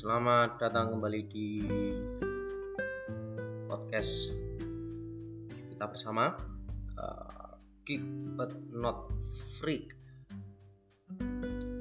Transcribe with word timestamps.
selamat 0.00 0.56
datang 0.56 0.96
kembali 0.96 1.28
di 1.28 1.60
podcast 3.68 4.32
kita 5.68 5.84
bersama 5.92 6.32
uh, 6.96 7.60
Geek 7.84 8.00
but 8.32 8.48
not 8.72 9.12
Freak. 9.60 9.92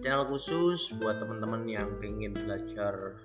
Channel 0.04 0.28
khusus 0.28 0.92
buat 1.00 1.24
teman-teman 1.24 1.64
yang 1.64 1.96
pengen 2.04 2.36
belajar 2.36 3.24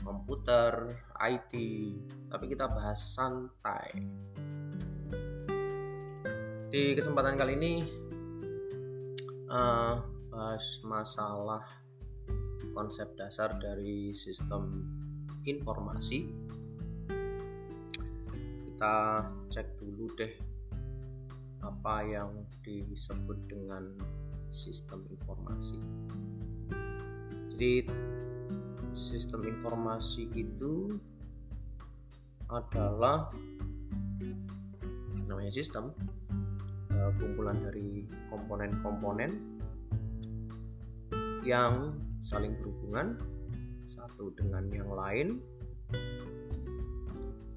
komputer, 0.00 0.96
IT, 1.20 1.52
tapi 2.32 2.44
kita 2.48 2.72
bahas 2.72 3.04
santai. 3.04 4.00
Di 6.72 6.96
kesempatan 6.96 7.36
kali 7.36 7.52
ini 7.52 7.74
uh, 9.52 10.00
bahas 10.32 10.80
masalah 10.88 11.79
konsep 12.72 13.14
dasar 13.18 13.58
dari 13.58 14.14
sistem 14.14 14.86
informasi. 15.44 16.30
Kita 18.70 19.26
cek 19.50 19.78
dulu 19.78 20.06
deh 20.16 20.32
apa 21.60 22.02
yang 22.06 22.32
disebut 22.64 23.38
dengan 23.50 23.84
sistem 24.48 25.04
informasi. 25.12 25.76
Jadi 27.52 27.84
sistem 28.90 29.46
informasi 29.46 30.26
itu 30.34 30.96
adalah 32.50 33.30
namanya 35.28 35.52
sistem 35.54 35.94
eh, 36.90 37.10
kumpulan 37.20 37.62
dari 37.62 38.08
komponen-komponen 38.32 39.60
yang 41.46 41.94
saling 42.20 42.56
berhubungan 42.60 43.16
satu 43.88 44.30
dengan 44.36 44.68
yang 44.70 44.92
lain 44.92 45.28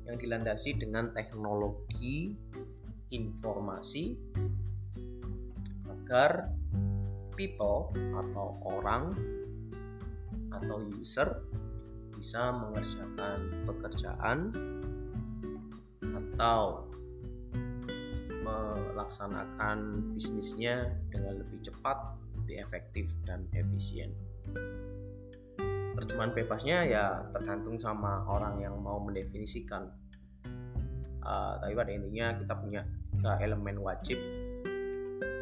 yang 0.08 0.17
dilandasi 0.19 0.75
dengan 0.80 1.11
teknologi 1.11 2.36
informasi 3.11 4.17
agar 5.88 6.52
people 7.36 7.91
atau 7.94 8.59
orang 8.66 9.14
atau 10.53 10.78
user 10.91 11.44
bisa 12.17 12.56
mengerjakan 12.56 13.67
pekerjaan 13.67 14.53
atau 16.03 16.88
melaksanakan 18.44 20.11
bisnisnya 20.14 20.94
dengan 21.09 21.41
lebih 21.41 21.64
cepat, 21.64 22.19
lebih 22.44 22.59
efektif 22.64 23.08
dan 23.23 23.47
efisien 23.56 24.11
terjemahan 26.04 26.34
bebasnya 26.36 26.78
ya 26.90 27.06
tergantung 27.32 27.80
sama 27.80 28.28
orang 28.28 28.60
yang 28.60 28.76
mau 28.82 29.00
mendefinisikan. 29.00 29.88
Uh, 31.24 31.56
tapi 31.64 31.72
pada 31.72 31.92
intinya 31.96 32.36
kita 32.36 32.54
punya 32.60 32.82
tiga 33.16 33.40
elemen 33.40 33.80
wajib 33.80 34.20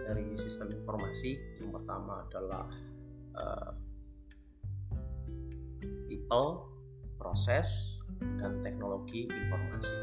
dari 0.06 0.38
sistem 0.38 0.78
informasi. 0.78 1.40
Yang 1.58 1.82
pertama 1.82 2.22
adalah 2.30 2.66
uh, 3.34 3.72
people 6.06 6.70
proses 7.18 8.02
dan 8.38 8.62
teknologi 8.62 9.26
informasi. 9.26 9.98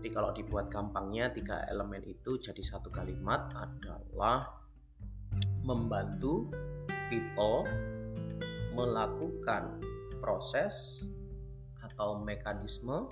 Jadi 0.00 0.08
kalau 0.12 0.32
dibuat 0.36 0.68
gampangnya 0.72 1.32
tiga 1.32 1.64
elemen 1.68 2.04
itu 2.04 2.36
jadi 2.40 2.60
satu 2.60 2.92
kalimat 2.92 3.52
adalah 3.56 4.44
membantu 5.62 6.48
people 7.10 7.66
melakukan 8.72 9.82
proses 10.22 11.02
atau 11.82 12.22
mekanisme 12.22 13.10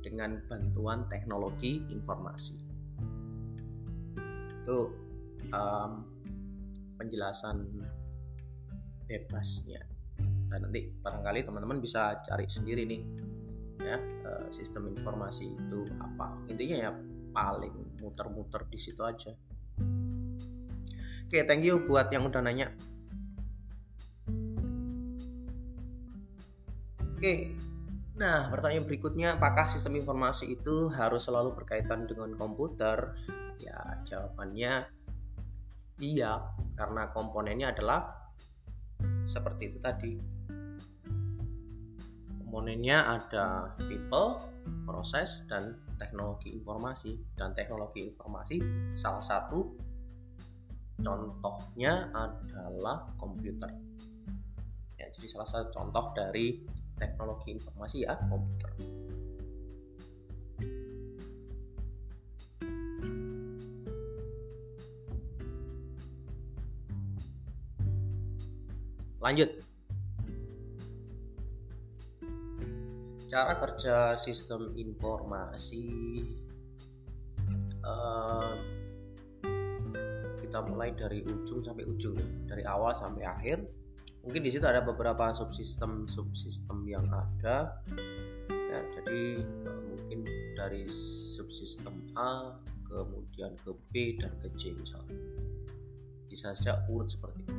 dengan 0.00 0.38
bantuan 0.46 1.04
teknologi 1.10 1.82
informasi. 1.90 2.56
Itu 4.62 4.94
um, 5.50 6.06
penjelasan 6.96 7.66
bebasnya. 9.10 9.82
Dan 10.48 10.64
nanti 10.64 10.88
barangkali 10.88 11.44
teman-teman 11.44 11.82
bisa 11.82 12.24
cari 12.24 12.48
sendiri 12.48 12.88
nih 12.88 13.02
ya 13.78 14.00
uh, 14.00 14.46
sistem 14.48 14.90
informasi 14.94 15.50
itu 15.54 15.84
apa. 16.00 16.40
Intinya 16.48 16.76
ya 16.88 16.90
paling 17.34 18.00
muter-muter 18.00 18.64
di 18.70 18.78
situ 18.80 19.02
aja. 19.04 19.34
Oke, 21.28 21.44
thank 21.44 21.60
you 21.60 21.76
buat 21.84 22.08
yang 22.08 22.24
udah 22.24 22.40
nanya. 22.40 22.72
Oke, 27.04 27.52
nah 28.16 28.48
pertanyaan 28.48 28.88
berikutnya, 28.88 29.36
apakah 29.36 29.68
sistem 29.68 30.00
informasi 30.00 30.56
itu 30.56 30.88
harus 30.88 31.28
selalu 31.28 31.52
berkaitan 31.52 32.08
dengan 32.08 32.32
komputer? 32.32 33.12
Ya, 33.60 34.00
jawabannya 34.08 34.88
iya, 36.00 36.48
karena 36.72 37.12
komponennya 37.12 37.76
adalah 37.76 38.32
seperti 39.28 39.68
itu 39.68 39.78
tadi. 39.84 40.16
Komponennya 42.40 43.04
ada 43.04 43.76
people, 43.84 44.40
proses, 44.88 45.44
dan 45.44 45.76
teknologi 46.00 46.56
informasi. 46.56 47.36
Dan 47.36 47.52
teknologi 47.52 48.08
informasi 48.08 48.56
salah 48.96 49.20
satu 49.20 49.87
contohnya 50.98 52.10
adalah 52.10 53.06
komputer. 53.14 53.70
Ya, 54.98 55.06
jadi 55.14 55.26
salah 55.30 55.46
satu 55.46 55.70
contoh 55.70 56.10
dari 56.14 56.66
teknologi 56.98 57.54
informasi 57.54 58.02
ya 58.02 58.18
komputer. 58.26 58.70
Lanjut. 69.18 69.50
Cara 73.28 73.60
kerja 73.60 74.16
sistem 74.16 74.72
informasi 74.72 75.84
uh, 77.84 78.77
kita 80.58 80.74
mulai 80.74 80.90
dari 80.90 81.22
ujung 81.22 81.62
sampai 81.62 81.86
ujung 81.86 82.18
ya, 82.18 82.26
dari 82.50 82.66
awal 82.66 82.90
sampai 82.90 83.22
akhir 83.22 83.62
mungkin 84.26 84.42
di 84.42 84.50
situ 84.50 84.66
ada 84.66 84.82
beberapa 84.82 85.30
subsistem 85.30 86.10
subsistem 86.10 86.82
yang 86.82 87.06
ada. 87.14 87.78
Ya 88.50 88.82
jadi 88.90 89.46
eh, 89.46 89.80
mungkin 89.86 90.26
dari 90.58 90.82
subsistem 91.38 92.10
A 92.18 92.58
kemudian 92.90 93.54
ke 93.62 93.70
B 93.94 94.18
dan 94.18 94.34
ke 94.42 94.50
C 94.58 94.74
misalnya. 94.74 95.14
Bisa 96.26 96.50
saja 96.58 96.82
urut 96.90 97.06
seperti 97.06 97.46
itu. 97.46 97.54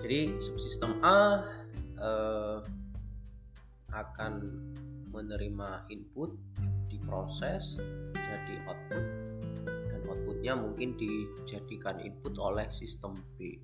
Jadi 0.00 0.20
subsistem 0.40 0.96
A 1.04 1.44
eh, 2.00 2.58
akan 3.92 4.32
menerima 5.12 5.92
input 5.92 6.40
diproses 6.88 7.76
jadi 8.16 8.64
output 8.64 9.04
dan 10.44 10.52
outputnya 10.52 10.52
mungkin 10.60 10.88
dijadikan 11.00 11.96
input 12.04 12.36
oleh 12.36 12.68
sistem 12.68 13.16
B. 13.40 13.56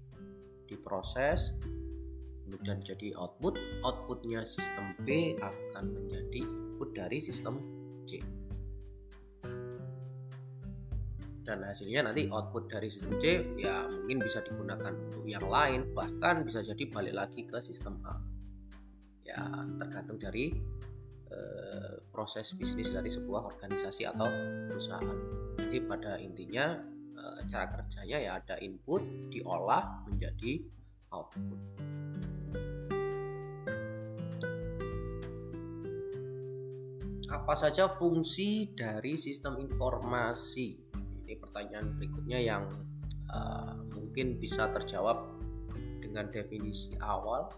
Diproses 0.65 1.53
kemudian 2.49 2.81
jadi 2.81 3.12
output. 3.16 3.60
Outputnya 3.84 4.44
sistem 4.44 4.97
B 5.05 5.37
akan 5.37 5.84
menjadi 5.93 6.41
input 6.41 6.97
dari 6.97 7.19
sistem 7.21 7.60
C. 8.09 8.21
Dan 11.42 11.59
hasilnya 11.66 12.07
nanti 12.07 12.30
output 12.30 12.71
dari 12.71 12.86
sistem 12.86 13.18
C 13.18 13.42
ya 13.59 13.84
mungkin 13.91 14.22
bisa 14.22 14.41
digunakan 14.47 14.95
untuk 14.95 15.27
yang 15.27 15.45
lain 15.45 15.91
bahkan 15.91 16.47
bisa 16.47 16.63
jadi 16.63 16.86
balik 16.89 17.15
lagi 17.18 17.42
ke 17.45 17.59
sistem 17.60 17.98
A. 18.07 18.16
Ya 19.27 19.42
tergantung 19.77 20.16
dari 20.22 20.54
eh, 21.32 21.96
proses 22.12 22.52
bisnis 22.52 22.92
dari 22.92 23.08
sebuah 23.08 23.48
organisasi 23.48 24.04
atau 24.04 24.28
perusahaan 24.68 25.18
jadi 25.56 25.78
pada 25.88 26.20
intinya 26.20 26.92
Eh, 27.22 27.40
cara 27.46 27.70
kerjanya 27.70 28.18
ya 28.18 28.30
ada 28.34 28.58
input 28.58 29.30
diolah 29.30 30.02
menjadi 30.10 30.58
output. 31.14 31.60
Apa 37.30 37.54
saja 37.54 37.86
fungsi 37.86 38.74
dari 38.74 39.14
sistem 39.14 39.62
informasi? 39.62 40.82
Ini 41.22 41.38
pertanyaan 41.38 41.94
berikutnya 41.96 42.42
yang 42.42 42.68
uh, 43.30 43.78
mungkin 43.94 44.36
bisa 44.36 44.68
terjawab 44.68 45.38
dengan 46.02 46.28
definisi 46.28 46.92
awal. 46.98 47.48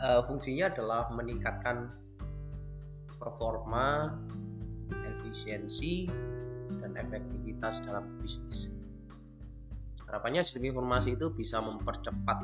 Uh, 0.00 0.24
fungsinya 0.24 0.72
adalah 0.72 1.12
meningkatkan 1.12 1.92
performa, 3.20 4.16
efisiensi, 5.04 6.08
dan 6.80 6.96
efektivitas 6.96 7.84
dalam 7.84 8.16
bisnis. 8.16 8.72
harapannya 10.10 10.42
sistem 10.42 10.74
informasi 10.74 11.14
itu 11.14 11.30
bisa 11.30 11.62
mempercepat 11.62 12.42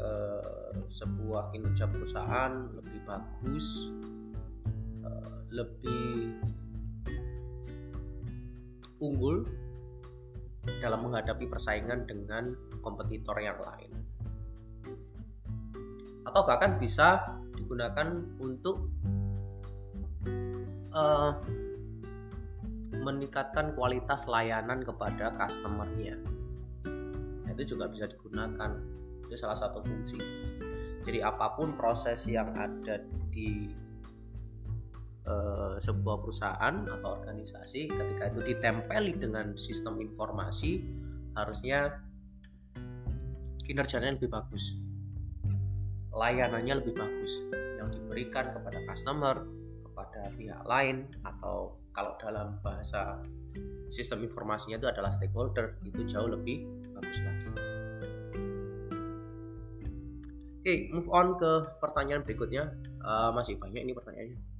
uh, 0.00 0.72
sebuah 0.88 1.52
kinerja 1.52 1.84
perusahaan 1.92 2.72
lebih 2.72 3.04
bagus 3.04 3.92
uh, 5.04 5.44
lebih 5.52 6.40
unggul 9.04 9.44
dalam 10.80 11.04
menghadapi 11.04 11.44
persaingan 11.44 12.08
dengan 12.08 12.56
kompetitor 12.80 13.36
yang 13.44 13.60
lain 13.60 13.92
atau 16.24 16.40
bahkan 16.44 16.80
bisa 16.80 17.20
digunakan 17.54 18.24
untuk 18.40 18.90
uh, 20.92 21.32
meningkatkan 23.04 23.76
kualitas 23.76 24.24
layanan 24.24 24.80
kepada 24.80 25.34
customernya. 25.36 26.16
Itu 27.50 27.76
juga 27.76 27.86
bisa 27.90 28.08
digunakan. 28.08 28.80
Itu 29.26 29.34
salah 29.36 29.58
satu 29.58 29.84
fungsi. 29.84 30.18
Jadi 31.04 31.20
apa 31.20 31.52
pun 31.52 31.76
proses 31.76 32.24
yang 32.24 32.56
ada 32.56 33.04
di 33.28 33.68
uh, 35.28 35.76
sebuah 35.76 36.16
perusahaan 36.24 36.74
atau 36.88 37.08
organisasi 37.20 37.92
ketika 37.92 38.32
itu 38.32 38.40
ditempeli 38.54 39.12
dengan 39.20 39.52
sistem 39.60 40.00
informasi 40.00 40.80
harusnya 41.36 42.00
kinerjanya 43.64 44.16
lebih 44.16 44.32
bagus 44.32 44.80
layanannya 46.14 46.78
lebih 46.78 46.94
bagus 46.94 47.42
yang 47.76 47.90
diberikan 47.90 48.54
kepada 48.54 48.78
customer 48.86 49.36
kepada 49.82 50.30
pihak 50.38 50.62
lain 50.66 51.10
atau 51.26 51.74
kalau 51.94 52.14
dalam 52.18 52.58
bahasa 52.62 53.22
sistem 53.90 54.26
informasinya 54.26 54.78
itu 54.78 54.90
adalah 54.90 55.10
stakeholder 55.14 55.78
itu 55.86 56.02
jauh 56.06 56.26
lebih 56.26 56.66
bagus 56.94 57.18
lagi. 57.22 57.46
Oke, 60.64 60.74
move 60.96 61.10
on 61.12 61.36
ke 61.36 61.52
pertanyaan 61.76 62.24
berikutnya. 62.24 62.72
Uh, 63.04 63.28
masih 63.36 63.60
banyak 63.60 63.84
ini 63.84 63.92
pertanyaannya. 63.92 64.53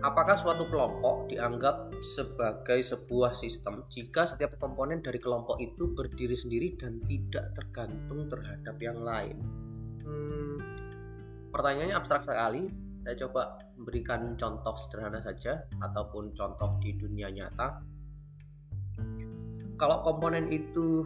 Apakah 0.00 0.32
suatu 0.32 0.64
kelompok 0.64 1.28
dianggap 1.28 2.00
sebagai 2.00 2.80
sebuah 2.80 3.36
sistem 3.36 3.84
jika 3.92 4.24
setiap 4.24 4.56
komponen 4.56 5.04
dari 5.04 5.20
kelompok 5.20 5.60
itu 5.60 5.92
berdiri 5.92 6.32
sendiri 6.32 6.72
dan 6.80 7.04
tidak 7.04 7.52
tergantung 7.52 8.24
terhadap 8.24 8.80
yang 8.80 8.96
lain? 9.04 9.36
Hmm, 10.00 10.56
pertanyaannya 11.52 11.92
abstrak 11.92 12.24
sekali. 12.24 12.64
Saya 13.04 13.16
coba 13.28 13.60
memberikan 13.76 14.40
contoh 14.40 14.72
sederhana 14.72 15.20
saja 15.20 15.68
ataupun 15.84 16.32
contoh 16.32 16.80
di 16.80 16.96
dunia 16.96 17.28
nyata. 17.28 17.84
Kalau 19.76 20.00
komponen 20.00 20.48
itu 20.48 21.04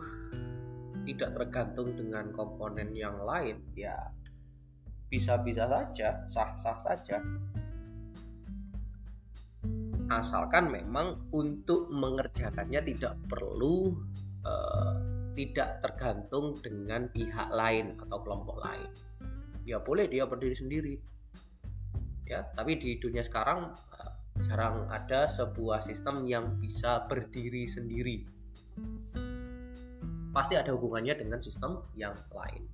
tidak 1.03 1.35
tergantung 1.35 1.99
dengan 1.99 2.31
komponen 2.31 2.95
yang 2.95 3.19
lain 3.27 3.59
ya 3.75 3.99
bisa-bisa 5.11 5.69
saja 5.69 6.27
sah-sah 6.27 6.79
saja 6.81 7.23
asalkan 10.13 10.69
memang 10.69 11.31
untuk 11.33 11.89
mengerjakannya 11.89 12.81
tidak 12.85 13.15
perlu 13.25 13.97
uh, 14.45 14.95
tidak 15.35 15.83
tergantung 15.83 16.61
dengan 16.63 17.11
pihak 17.11 17.51
lain 17.51 17.99
atau 18.07 18.19
kelompok 18.23 18.57
lain. 18.63 18.91
Ya 19.65 19.81
boleh 19.81 20.07
dia 20.07 20.29
berdiri 20.29 20.55
sendiri. 20.55 20.95
Ya 22.29 22.45
tapi 22.53 22.77
di 22.77 23.01
dunia 23.01 23.25
sekarang 23.25 23.73
uh, 23.73 24.13
jarang 24.45 24.87
ada 24.93 25.27
sebuah 25.27 25.81
sistem 25.81 26.29
yang 26.29 26.61
bisa 26.61 27.09
berdiri 27.09 27.65
sendiri. 27.65 28.27
Pasti 30.35 30.59
ada 30.59 30.75
hubungannya 30.75 31.15
dengan 31.15 31.39
sistem 31.39 31.79
yang 31.95 32.15
lain. 32.35 32.67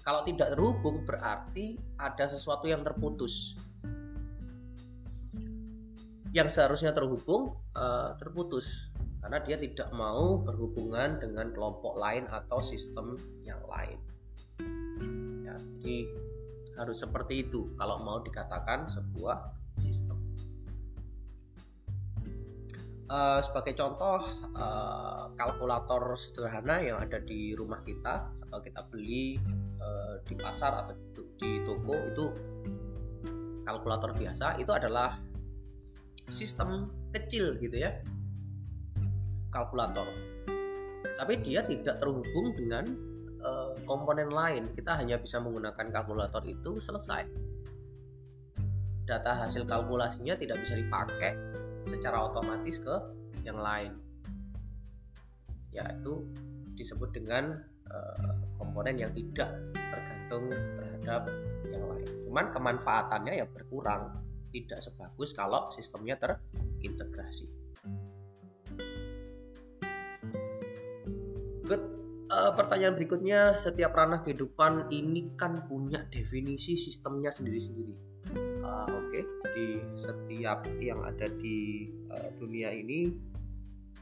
Kalau 0.00 0.22
tidak 0.22 0.54
terhubung 0.54 1.02
berarti 1.02 1.76
ada 1.98 2.30
sesuatu 2.30 2.70
yang 2.70 2.86
terputus 2.86 3.58
yang 6.36 6.52
seharusnya 6.52 6.92
terhubung 6.92 7.56
uh, 7.72 8.12
terputus 8.20 8.92
karena 9.24 9.40
dia 9.40 9.56
tidak 9.56 9.88
mau 9.96 10.36
berhubungan 10.36 11.16
dengan 11.16 11.48
kelompok 11.48 11.96
lain 11.96 12.28
atau 12.28 12.60
sistem 12.60 13.16
yang 13.40 13.58
lain 13.64 13.96
ya, 15.40 15.56
jadi 15.80 15.96
harus 16.76 17.00
seperti 17.00 17.48
itu 17.48 17.72
kalau 17.80 17.96
mau 18.04 18.20
dikatakan 18.20 18.84
sebuah 18.84 19.48
sistem. 19.80 20.20
Uh, 23.06 23.38
sebagai 23.38 23.78
contoh 23.78 24.18
uh, 24.58 25.30
kalkulator 25.38 26.18
sederhana 26.18 26.82
yang 26.82 26.98
ada 26.98 27.22
di 27.22 27.54
rumah 27.54 27.78
kita 27.80 28.34
atau 28.50 28.58
kita 28.58 28.82
beli 28.90 29.38
uh, 29.78 30.18
di 30.26 30.34
pasar 30.34 30.82
atau 30.82 30.92
di 31.38 31.62
toko 31.62 31.94
itu 31.94 32.26
kalkulator 33.62 34.10
biasa 34.10 34.58
itu 34.58 34.74
adalah 34.74 35.14
sistem 36.28 36.90
kecil 37.14 37.58
gitu 37.58 37.76
ya. 37.78 38.02
Kalkulator. 39.50 40.06
Tapi 41.16 41.40
dia 41.40 41.64
tidak 41.64 42.02
terhubung 42.02 42.52
dengan 42.58 42.84
uh, 43.40 43.72
komponen 43.86 44.28
lain. 44.28 44.66
Kita 44.74 44.98
hanya 44.98 45.16
bisa 45.16 45.38
menggunakan 45.40 45.86
kalkulator 45.88 46.42
itu 46.44 46.82
selesai. 46.82 47.24
Data 49.06 49.32
hasil 49.38 49.64
kalkulasinya 49.64 50.34
tidak 50.34 50.66
bisa 50.66 50.74
dipakai 50.74 51.38
secara 51.86 52.26
otomatis 52.26 52.82
ke 52.82 52.96
yang 53.46 53.62
lain. 53.62 53.94
Ya 55.70 55.86
itu 55.94 56.26
disebut 56.74 57.14
dengan 57.14 57.62
uh, 57.86 58.34
komponen 58.58 58.98
yang 58.98 59.12
tidak 59.14 59.54
tergantung 59.72 60.50
terhadap 60.50 61.30
yang 61.70 61.84
lain. 61.86 62.08
Cuman 62.26 62.46
kemanfaatannya 62.50 63.32
ya 63.40 63.46
berkurang 63.46 64.25
tidak 64.56 64.80
sebagus 64.80 65.36
kalau 65.36 65.68
sistemnya 65.68 66.16
terintegrasi 66.16 67.52
good 71.66 71.82
uh, 72.30 72.52
pertanyaan 72.54 72.94
berikutnya 72.94 73.58
setiap 73.58 73.92
ranah 73.92 74.22
kehidupan 74.22 74.88
ini 74.94 75.34
kan 75.34 75.66
punya 75.66 76.06
definisi 76.08 76.78
sistemnya 76.78 77.28
sendiri-sendiri 77.28 77.94
uh, 78.64 78.86
oke 78.88 79.10
okay. 79.10 79.24
jadi 79.50 79.66
setiap 79.98 80.64
yang 80.78 81.02
ada 81.02 81.26
di 81.36 81.90
uh, 82.08 82.30
dunia 82.38 82.70
ini 82.72 83.10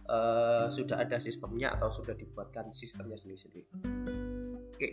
uh, 0.06 0.68
sudah 0.68 1.00
ada 1.00 1.16
sistemnya 1.18 1.73
atau 1.75 1.88
sudah 1.88 2.12
dibuatkan 2.12 2.70
sistemnya 2.70 3.16
sendiri-sendiri 3.16 3.66
oke 3.73 4.76
okay. 4.76 4.92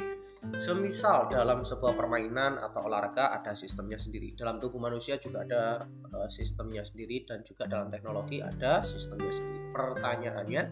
Semisal 0.51 1.31
dalam 1.31 1.63
sebuah 1.63 1.96
permainan 1.96 2.60
atau 2.60 2.84
olahraga 2.88 3.31
ada 3.31 3.55
sistemnya 3.55 3.96
sendiri. 3.96 4.36
Dalam 4.36 4.60
tubuh 4.60 4.84
manusia 4.84 5.15
juga 5.15 5.48
ada 5.48 5.79
uh, 6.12 6.27
sistemnya 6.27 6.84
sendiri 6.84 7.24
dan 7.24 7.39
juga 7.43 7.67
dalam 7.67 7.88
teknologi 7.88 8.43
ada 8.43 8.84
sistemnya 8.84 9.31
sendiri. 9.31 9.72
Pertanyaannya, 9.72 10.63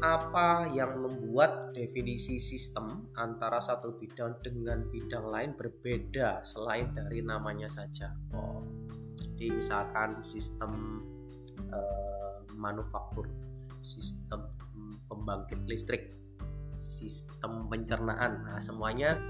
apa 0.00 0.72
yang 0.72 1.04
membuat 1.04 1.76
definisi 1.76 2.40
sistem 2.40 3.12
antara 3.16 3.60
satu 3.60 3.96
bidang 4.00 4.40
dengan 4.40 4.88
bidang 4.88 5.28
lain 5.28 5.50
berbeda 5.52 6.40
selain 6.40 6.96
dari 6.96 7.20
namanya 7.20 7.68
saja? 7.68 8.16
Oh, 8.32 8.64
jadi 9.20 9.52
misalkan 9.52 10.24
sistem 10.24 11.04
uh, 11.68 12.40
manufaktur, 12.56 13.28
sistem 13.84 14.48
pembangkit 15.08 15.60
listrik 15.68 16.19
sistem 16.80 17.68
pencernaan. 17.68 18.48
Nah 18.48 18.56
semuanya 18.56 19.20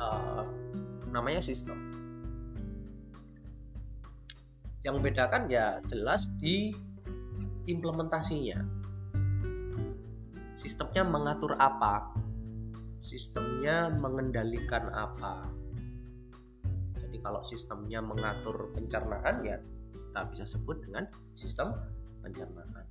uh, 0.00 0.48
namanya 1.12 1.44
sistem. 1.44 1.76
Yang 4.80 4.94
membedakan 5.00 5.52
ya 5.52 5.80
jelas 5.84 6.32
di 6.40 6.72
implementasinya. 7.68 8.64
Sistemnya 10.56 11.04
mengatur 11.04 11.52
apa? 11.60 12.08
Sistemnya 12.96 13.92
mengendalikan 13.92 14.88
apa? 14.92 15.52
Jadi 16.96 17.16
kalau 17.20 17.44
sistemnya 17.44 18.00
mengatur 18.00 18.72
pencernaan 18.72 19.44
ya 19.44 19.60
kita 19.92 20.20
bisa 20.30 20.44
sebut 20.46 20.78
dengan 20.84 21.04
sistem 21.34 21.74
pencernaan. 22.22 22.86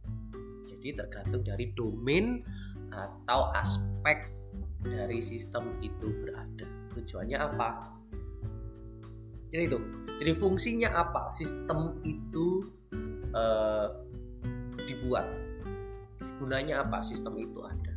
Jadi 0.67 0.91
tergantung 0.91 1.39
dari 1.39 1.71
domain 1.71 2.43
atau 2.93 3.49
aspek 3.57 4.29
dari 4.85 5.19
sistem 5.23 5.75
itu 5.81 6.13
berada. 6.21 6.67
Tujuannya 6.93 7.37
apa? 7.41 7.97
Jadi 9.49 9.63
itu. 9.69 9.79
Jadi 10.21 10.31
fungsinya 10.37 10.89
apa? 10.93 11.33
Sistem 11.33 11.97
itu 12.05 12.69
uh, 13.33 13.89
dibuat. 14.85 15.25
Gunanya 16.37 16.85
apa? 16.85 17.01
Sistem 17.01 17.37
itu 17.41 17.61
ada. 17.65 17.93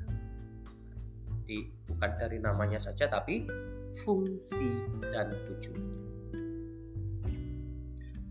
Jadi 1.44 1.70
bukan 1.86 2.10
dari 2.18 2.38
namanya 2.42 2.80
saja 2.80 3.06
tapi 3.06 3.46
fungsi 4.02 4.68
dan 5.12 5.32
tujuannya. 5.46 6.00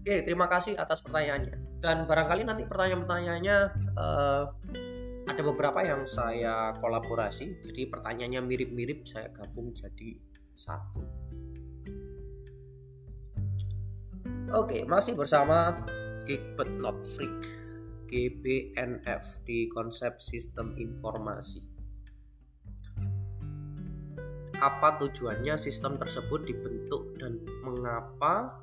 Oke, 0.05 0.21
terima 0.21 0.45
kasih 0.45 0.77
atas 0.77 1.01
pertanyaannya. 1.01 1.81
Dan 1.81 2.05
barangkali 2.05 2.45
nanti 2.45 2.61
pertanyaan-pertanyaannya 2.69 3.57
uh, 3.97 4.43
ada 5.25 5.41
beberapa 5.41 5.81
yang 5.81 6.05
saya 6.05 6.77
kolaborasi 6.77 7.65
jadi 7.65 7.89
pertanyaannya 7.89 8.41
mirip-mirip 8.45 9.09
saya 9.09 9.33
gabung 9.33 9.73
jadi 9.73 10.21
satu 10.53 11.01
oke 14.53 14.85
masih 14.85 15.17
bersama 15.17 15.81
Geek 16.25 16.57
but 16.57 16.69
not 16.81 16.97
freak 17.05 17.33
GBNF 18.05 19.41
di 19.45 19.69
konsep 19.69 20.21
sistem 20.21 20.77
informasi 20.77 21.75
apa 24.61 24.95
tujuannya 25.03 25.59
sistem 25.59 25.99
tersebut 25.99 26.47
dibentuk 26.47 27.17
dan 27.19 27.43
mengapa 27.65 28.61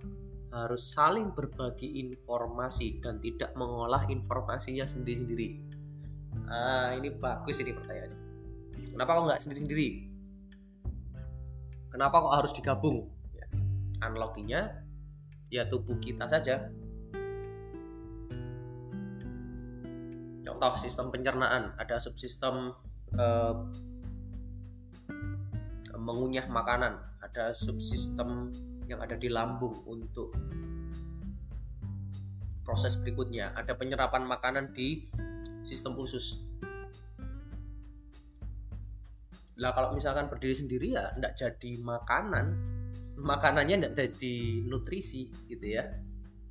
harus 0.53 0.93
saling 0.93 1.33
berbagi 1.33 2.05
informasi 2.05 3.01
dan 3.01 3.17
tidak 3.25 3.57
mengolah 3.57 4.05
informasinya 4.13 4.85
sendiri-sendiri. 4.85 5.81
Ah, 6.49 6.93
ini 6.97 7.09
bagus 7.13 7.57
ini 7.61 7.73
pertanyaannya. 7.73 8.19
Kenapa 8.93 9.11
kok 9.17 9.25
nggak 9.25 9.41
sendiri-sendiri? 9.41 9.89
Kenapa 11.93 12.17
kok 12.21 12.35
harus 12.37 12.53
digabung? 12.53 13.09
Ya, 13.37 13.47
analoginya 14.05 14.61
ya 15.53 15.69
tubuh 15.69 15.97
kita 16.01 16.25
saja. 16.29 16.73
Contoh 20.43 20.73
sistem 20.81 21.13
pencernaan, 21.13 21.77
ada 21.77 21.97
subsistem 22.01 22.73
eh, 23.17 23.55
mengunyah 25.97 26.49
makanan, 26.49 26.99
ada 27.23 27.53
subsistem 27.53 28.53
yang 28.91 28.99
ada 29.01 29.15
di 29.15 29.31
lambung 29.31 29.85
untuk 29.87 30.35
proses 32.67 32.97
berikutnya, 32.99 33.55
ada 33.55 33.75
penyerapan 33.77 34.27
makanan 34.27 34.75
di 34.75 35.07
sistem 35.63 35.99
usus. 35.99 36.43
Lah 39.59 39.71
kalau 39.75 39.95
misalkan 39.95 40.27
berdiri 40.27 40.55
sendiri 40.55 40.95
ya 40.95 41.11
tidak 41.15 41.33
jadi 41.39 41.71
makanan, 41.83 42.47
makanannya 43.19 43.83
tidak 43.83 43.95
jadi 44.07 44.35
nutrisi 44.67 45.31
gitu 45.47 45.67
ya. 45.79 45.87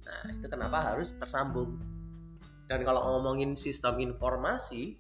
Nah 0.07 0.31
itu 0.31 0.47
kenapa 0.47 0.93
harus 0.93 1.15
tersambung. 1.15 1.79
Dan 2.65 2.87
kalau 2.87 3.03
ngomongin 3.03 3.51
sistem 3.59 3.99
informasi, 3.99 4.95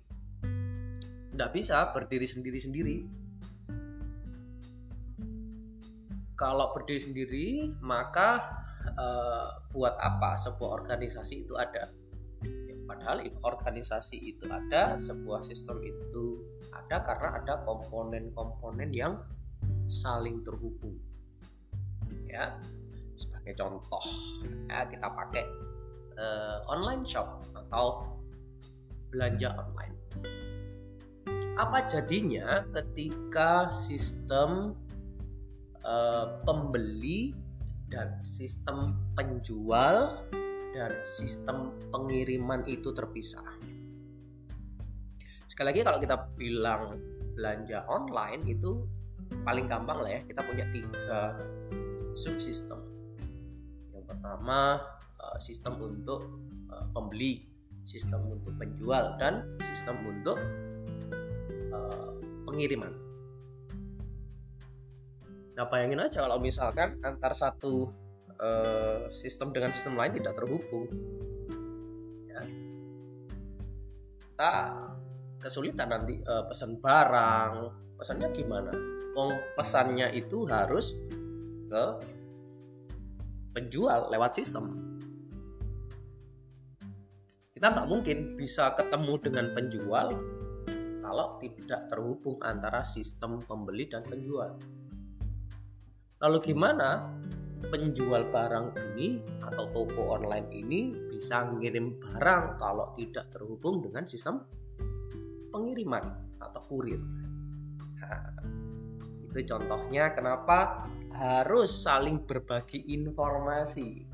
tidak 1.31 1.49
bisa 1.55 1.87
berdiri 1.95 2.27
sendiri-sendiri 2.27 3.21
kalau 6.41 6.73
berdiri 6.73 6.97
sendiri 6.97 7.47
maka 7.85 8.41
uh, 8.97 9.61
buat 9.69 9.93
apa 10.01 10.33
sebuah 10.41 10.81
organisasi 10.81 11.45
itu 11.45 11.53
ada 11.53 11.93
padahal 12.91 13.23
organisasi 13.47 14.19
itu 14.19 14.51
ada 14.51 14.99
sebuah 14.99 15.47
sistem 15.47 15.79
itu 15.79 16.43
ada 16.75 16.99
karena 16.99 17.39
ada 17.39 17.63
komponen-komponen 17.63 18.91
yang 18.91 19.15
saling 19.87 20.43
terhubung. 20.43 20.99
Ya 22.27 22.59
sebagai 23.15 23.55
contoh 23.55 24.03
ya 24.67 24.83
kita 24.91 25.07
pakai 25.07 25.47
uh, 26.19 26.67
online 26.67 27.07
shop 27.07 27.47
atau 27.55 28.19
belanja 29.07 29.55
online. 29.55 29.95
Apa 31.55 31.87
jadinya 31.87 32.67
ketika 32.75 33.71
sistem 33.71 34.75
uh, 35.87 36.43
pembeli 36.43 37.31
dan 37.87 38.19
sistem 38.23 38.99
penjual 39.15 40.27
dan 40.71 40.91
sistem 41.03 41.75
pengiriman 41.91 42.63
itu 42.67 42.95
terpisah. 42.95 43.43
Sekali 45.47 45.67
lagi 45.67 45.81
kalau 45.83 45.99
kita 45.99 46.15
bilang 46.39 46.95
belanja 47.35 47.83
online 47.91 48.43
itu 48.47 48.87
paling 49.43 49.67
gampang 49.67 50.03
lah 50.03 50.11
ya 50.11 50.21
kita 50.23 50.41
punya 50.43 50.65
tiga 50.71 51.35
subsistem. 52.15 52.79
Yang 53.91 54.05
pertama 54.15 54.79
uh, 55.19 55.37
sistem 55.39 55.79
untuk 55.79 56.27
uh, 56.71 56.87
pembeli, 56.95 57.47
sistem 57.83 58.31
untuk 58.31 58.55
penjual 58.55 59.15
dan 59.19 59.43
sistem 59.71 59.99
untuk 60.07 60.39
uh, 61.71 62.09
pengiriman. 62.47 62.91
Nah 65.55 65.67
bayangin 65.67 65.99
aja 65.99 66.23
kalau 66.23 66.39
misalkan 66.39 66.99
antar 67.03 67.35
satu 67.35 67.91
uh, 68.41 69.05
sistem 69.07 69.53
dengan 69.53 69.69
sistem 69.69 69.95
lain 69.95 70.17
tidak 70.17 70.33
terhubung, 70.33 70.89
ya. 72.25 72.41
kita 74.25 74.53
kesulitan 75.37 75.89
nanti 75.93 76.17
uh, 76.25 76.49
pesan 76.49 76.81
barang, 76.81 77.53
pesannya 78.01 78.27
gimana? 78.33 78.73
Wong 79.13 79.31
pesannya 79.53 80.09
itu 80.17 80.43
harus 80.49 80.97
ke 81.69 81.83
penjual 83.53 84.09
lewat 84.09 84.31
sistem. 84.35 84.91
Kita 87.51 87.69
nggak 87.77 87.89
mungkin 87.89 88.33
bisa 88.33 88.73
ketemu 88.73 89.13
dengan 89.21 89.45
penjual 89.53 90.07
kalau 91.05 91.37
tidak 91.43 91.91
terhubung 91.91 92.39
antara 92.41 92.81
sistem 92.81 93.37
pembeli 93.43 93.85
dan 93.91 94.01
penjual. 94.01 94.55
Lalu 96.21 96.37
gimana 96.41 97.11
penjual 97.69 98.25
barang 98.31 98.73
ini 98.93 99.21
atau 99.43 99.69
toko 99.69 100.17
online 100.17 100.49
ini 100.49 100.93
bisa 101.13 101.45
ngirim 101.45 101.99
barang 102.01 102.57
kalau 102.57 102.95
tidak 102.97 103.29
terhubung 103.29 103.85
dengan 103.85 104.07
sistem 104.09 104.41
pengiriman 105.51 106.35
atau 106.41 106.61
kurir? 106.65 106.97
Nah, 108.01 108.33
itu 109.29 109.39
contohnya 109.45 110.11
kenapa 110.15 110.89
harus 111.13 111.69
saling 111.69 112.23
berbagi 112.25 112.81
informasi. 112.97 114.07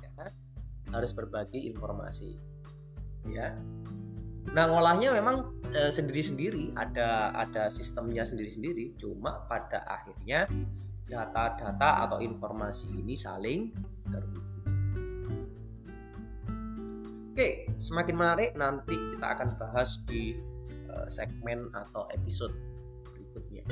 Ya, 0.00 0.30
harus 0.94 1.10
berbagi 1.10 1.66
informasi. 1.72 2.38
Ya. 3.26 3.56
Nah, 4.54 4.64
ngolahnya 4.70 5.10
memang 5.10 5.58
e, 5.74 5.90
sendiri-sendiri, 5.90 6.70
ada 6.78 7.34
ada 7.34 7.66
sistemnya 7.66 8.22
sendiri-sendiri, 8.22 8.94
cuma 8.94 9.42
pada 9.50 9.82
akhirnya 9.82 10.46
data-data 11.06 12.04
atau 12.06 12.18
informasi 12.18 12.90
ini 12.90 13.14
saling 13.14 13.70
terhubung. 14.10 14.46
Oke, 17.36 17.68
semakin 17.76 18.16
menarik 18.16 18.50
nanti 18.56 18.96
kita 19.12 19.36
akan 19.36 19.60
bahas 19.60 20.00
di 20.08 20.34
uh, 20.88 21.06
segmen 21.06 21.68
atau 21.70 22.08
episode 22.10 22.56
berikutnya. 23.12 23.64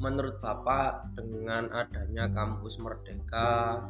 Menurut 0.00 0.40
Bapak 0.40 1.12
dengan 1.18 1.68
adanya 1.76 2.30
kampus 2.32 2.80
Merdeka 2.80 3.82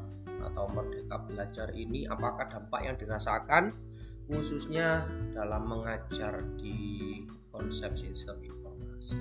atau 0.42 0.64
Merdeka 0.72 1.22
Belajar 1.22 1.70
ini 1.76 2.08
apakah 2.08 2.50
dampak 2.50 2.80
yang 2.82 2.96
dirasakan 2.98 3.89
khususnya 4.30 5.02
dalam 5.34 5.66
mengajar 5.66 6.38
di 6.54 7.18
konsep 7.50 7.98
sistem 7.98 8.38
informasi. 8.46 9.18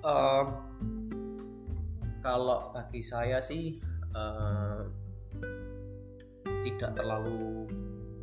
Uh, 0.00 0.48
kalau 2.24 2.72
bagi 2.72 3.04
saya 3.04 3.36
sih 3.44 3.76
uh, 4.16 4.88
tidak 6.64 6.96
terlalu 6.96 7.68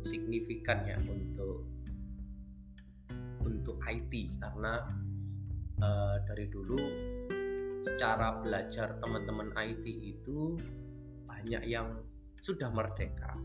signifikan 0.02 0.82
ya 0.82 0.98
untuk 1.06 1.62
untuk 3.46 3.78
IT 3.86 4.42
karena 4.42 4.82
uh, 5.78 6.18
dari 6.26 6.50
dulu 6.50 6.82
cara 7.94 8.42
belajar 8.42 8.98
teman-teman 8.98 9.54
IT 9.54 9.86
itu 9.86 10.58
banyak 11.30 11.62
yang 11.66 11.94
sudah 12.42 12.70
merdeka 12.74 13.38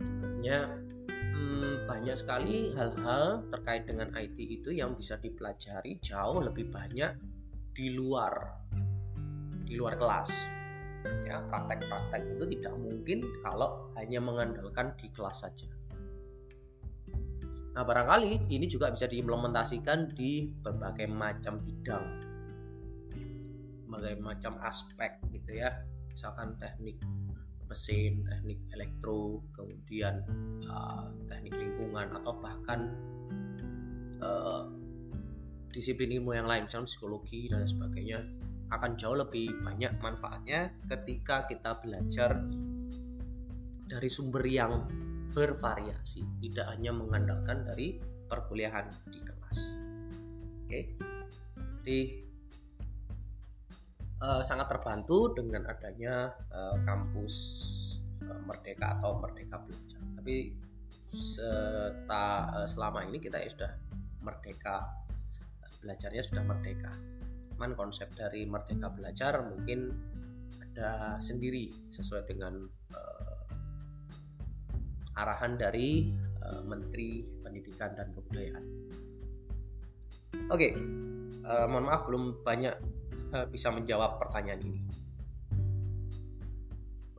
artinya 0.00 0.58
hmm, 1.36 1.84
banyak 1.84 2.16
sekali 2.16 2.72
hal-hal 2.72 3.44
terkait 3.52 3.84
dengan 3.84 4.08
IT 4.16 4.36
itu 4.40 4.72
yang 4.72 4.96
bisa 4.96 5.20
dipelajari 5.20 6.00
jauh 6.00 6.40
lebih 6.40 6.72
banyak 6.72 7.12
di 7.76 7.92
luar 7.92 8.32
di 9.68 9.76
luar 9.76 9.94
kelas. 10.00 10.30
Ya 11.24 11.40
praktek-praktek 11.48 12.36
itu 12.36 12.44
tidak 12.58 12.74
mungkin 12.76 13.24
kalau 13.40 13.88
hanya 13.96 14.20
mengandalkan 14.20 14.92
di 15.00 15.08
kelas 15.12 15.44
saja. 15.46 15.68
Nah 17.70 17.86
barangkali 17.86 18.50
ini 18.50 18.66
juga 18.66 18.90
bisa 18.92 19.06
diimplementasikan 19.06 20.12
di 20.12 20.50
berbagai 20.50 21.06
macam 21.08 21.62
bidang 21.62 22.30
berbagai 23.90 24.22
macam 24.24 24.56
aspek 24.64 25.20
gitu 25.28 25.60
ya. 25.60 25.68
Misalkan 26.08 26.56
teknik 26.56 26.96
mesin, 27.70 28.26
teknik 28.26 28.66
elektro, 28.74 29.46
kemudian 29.54 30.26
uh, 30.66 31.06
teknik 31.30 31.54
lingkungan 31.54 32.10
atau 32.18 32.34
bahkan 32.42 32.90
uh, 34.18 34.66
disiplin 35.70 36.10
ilmu 36.18 36.34
yang 36.34 36.50
lain, 36.50 36.66
misalnya 36.66 36.90
psikologi 36.90 37.46
dan 37.46 37.62
sebagainya. 37.64 38.20
akan 38.70 38.94
jauh 38.94 39.18
lebih 39.18 39.50
banyak 39.66 39.98
manfaatnya 39.98 40.70
ketika 40.86 41.42
kita 41.42 41.82
belajar 41.82 42.38
dari 43.90 44.06
sumber 44.06 44.46
yang 44.46 44.86
bervariasi, 45.34 46.22
tidak 46.38 46.70
hanya 46.70 46.94
mengandalkan 46.94 47.66
dari 47.66 47.98
perkuliahan 48.30 48.86
di 49.10 49.18
kelas. 49.26 49.58
Oke, 50.62 50.80
jadi 51.82 52.29
uh, 54.20 54.40
sangat 54.44 54.68
terbantu 54.68 55.32
dengan 55.34 55.66
adanya 55.68 56.32
uh, 56.52 56.76
kampus 56.84 57.34
uh, 58.24 58.40
Merdeka 58.46 59.00
atau 59.00 59.18
Merdeka 59.20 59.58
Belajar. 59.64 60.00
Tapi 60.16 60.54
seta, 61.10 62.54
uh, 62.54 62.66
selama 62.68 63.04
ini 63.08 63.18
kita 63.18 63.40
ya 63.40 63.50
sudah 63.50 63.72
merdeka, 64.20 64.84
belajarnya 65.80 66.22
sudah 66.22 66.44
merdeka 66.44 66.92
cuman 67.60 67.76
konsep 67.76 68.08
dari 68.16 68.48
Merdeka 68.48 68.88
Belajar 68.88 69.44
mungkin 69.44 69.92
ada 70.64 71.20
sendiri 71.20 71.68
sesuai 71.92 72.24
dengan 72.24 72.56
uh, 72.96 73.44
arahan 75.20 75.60
dari 75.60 76.08
uh, 76.40 76.64
Menteri 76.64 77.20
Pendidikan 77.20 77.92
dan 77.92 78.16
Kebudayaan. 78.16 78.64
Oke, 80.48 80.56
okay, 80.56 80.72
uh, 81.44 81.52
eh, 81.52 81.66
mohon 81.68 81.84
maaf 81.84 82.08
belum 82.08 82.40
banyak 82.40 82.72
uh, 83.34 83.46
bisa 83.48 83.70
menjawab 83.70 84.18
pertanyaan 84.18 84.62
ini. 84.62 84.80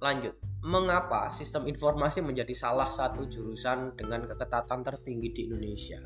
Lanjut, 0.02 0.34
mengapa 0.66 1.30
sistem 1.30 1.70
informasi 1.70 2.26
menjadi 2.26 2.54
salah 2.58 2.90
satu 2.90 3.30
jurusan 3.30 3.94
dengan 3.94 4.26
keketatan 4.26 4.82
tertinggi 4.82 5.30
di 5.30 5.42
Indonesia? 5.46 6.02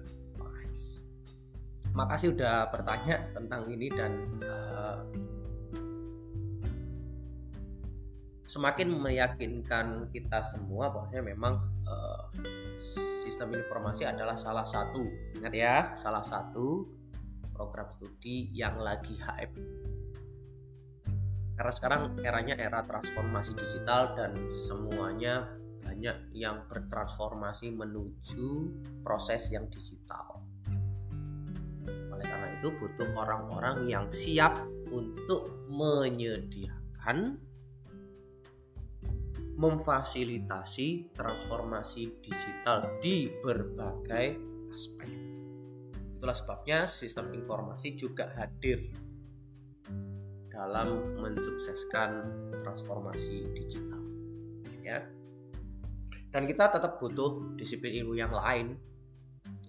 makasih 1.96 2.36
udah 2.36 2.68
bertanya 2.76 3.32
tentang 3.32 3.64
ini 3.72 3.88
dan 3.88 4.12
uh, 4.44 5.00
semakin 8.44 9.00
meyakinkan 9.00 10.12
kita 10.12 10.44
semua 10.44 10.92
bahwasanya 10.92 11.24
memang 11.32 11.56
uh, 11.88 12.28
sistem 13.24 13.56
informasi 13.56 14.04
adalah 14.04 14.36
salah 14.36 14.68
satu 14.68 15.08
ingat 15.40 15.54
ya 15.56 15.76
salah 15.96 16.22
satu 16.22 16.84
program 17.56 17.88
studi 17.96 18.52
yang 18.52 18.76
lagi 18.78 19.16
hype 19.16 19.56
karena 21.56 21.72
sekarang 21.72 22.20
eranya 22.20 22.60
era 22.60 22.84
transformasi 22.84 23.56
digital 23.56 24.12
dan 24.12 24.36
semuanya 24.52 25.48
banyak 25.80 26.36
yang 26.36 26.68
bertransformasi 26.68 27.72
menuju 27.72 28.76
proses 29.00 29.48
yang 29.56 29.72
digital 29.72 30.46
itu 32.66 32.74
butuh 32.82 33.06
orang-orang 33.14 33.86
yang 33.86 34.10
siap 34.10 34.58
untuk 34.90 35.70
menyediakan 35.70 37.38
memfasilitasi 39.54 41.14
transformasi 41.14 42.26
digital 42.26 42.90
di 43.06 43.30
berbagai 43.46 44.42
aspek. 44.74 45.35
Itulah 46.26 46.42
sebabnya 46.42 46.80
sistem 46.90 47.30
informasi 47.38 47.94
juga 47.94 48.26
hadir 48.34 48.90
dalam 50.50 51.22
mensukseskan 51.22 52.26
transformasi 52.58 53.54
digital. 53.54 54.02
Ya. 54.82 55.06
Dan 56.34 56.50
kita 56.50 56.74
tetap 56.74 56.98
butuh 56.98 57.54
disiplin 57.54 58.02
ilmu 58.02 58.18
yang 58.18 58.34
lain 58.34 58.74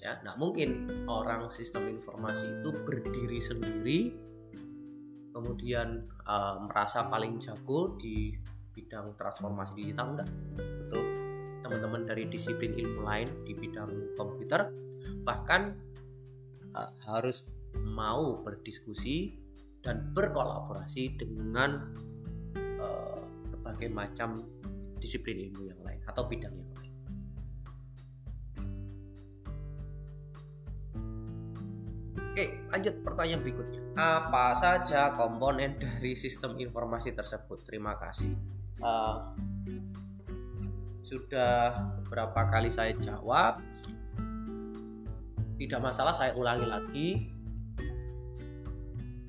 ya 0.00 0.16
nah 0.24 0.32
mungkin 0.40 1.04
orang 1.04 1.52
sistem 1.52 1.92
informasi 1.92 2.64
itu 2.64 2.72
berdiri 2.72 3.36
sendiri 3.36 4.00
kemudian 5.36 6.08
uh, 6.24 6.62
merasa 6.64 7.04
paling 7.04 7.36
jago 7.36 8.00
di 8.00 8.32
bidang 8.72 9.12
transformasi 9.18 9.76
digital 9.76 10.16
enggak 10.16 10.28
betul 10.56 11.04
teman-teman 11.60 12.08
dari 12.08 12.24
disiplin 12.32 12.72
ilmu 12.72 13.04
lain 13.04 13.28
di 13.44 13.52
bidang 13.52 14.14
komputer 14.14 14.72
bahkan 15.26 15.74
harus 17.06 17.46
mau 17.82 18.40
berdiskusi 18.42 19.38
dan 19.80 20.10
berkolaborasi 20.12 21.14
dengan 21.14 21.94
uh, 22.80 23.22
berbagai 23.52 23.88
macam 23.92 24.42
disiplin 24.98 25.46
ilmu 25.50 25.70
yang 25.70 25.80
lain 25.84 26.00
atau 26.08 26.24
bidang 26.26 26.54
yang 26.56 26.70
lain 26.74 26.76
Oke, 32.36 32.68
lanjut 32.68 33.00
pertanyaan 33.00 33.40
berikutnya. 33.40 33.80
Apa 33.96 34.52
saja 34.52 35.16
komponen 35.16 35.80
dari 35.80 36.12
sistem 36.12 36.60
informasi 36.60 37.16
tersebut? 37.16 37.64
Terima 37.64 37.96
kasih. 37.96 38.36
Uh, 38.76 39.32
sudah 41.00 41.80
beberapa 42.04 42.44
kali 42.52 42.68
saya 42.68 42.92
jawab. 43.00 43.64
Tidak 45.56 45.80
masalah 45.80 46.12
saya 46.12 46.36
ulangi 46.36 46.66
lagi. 46.68 47.08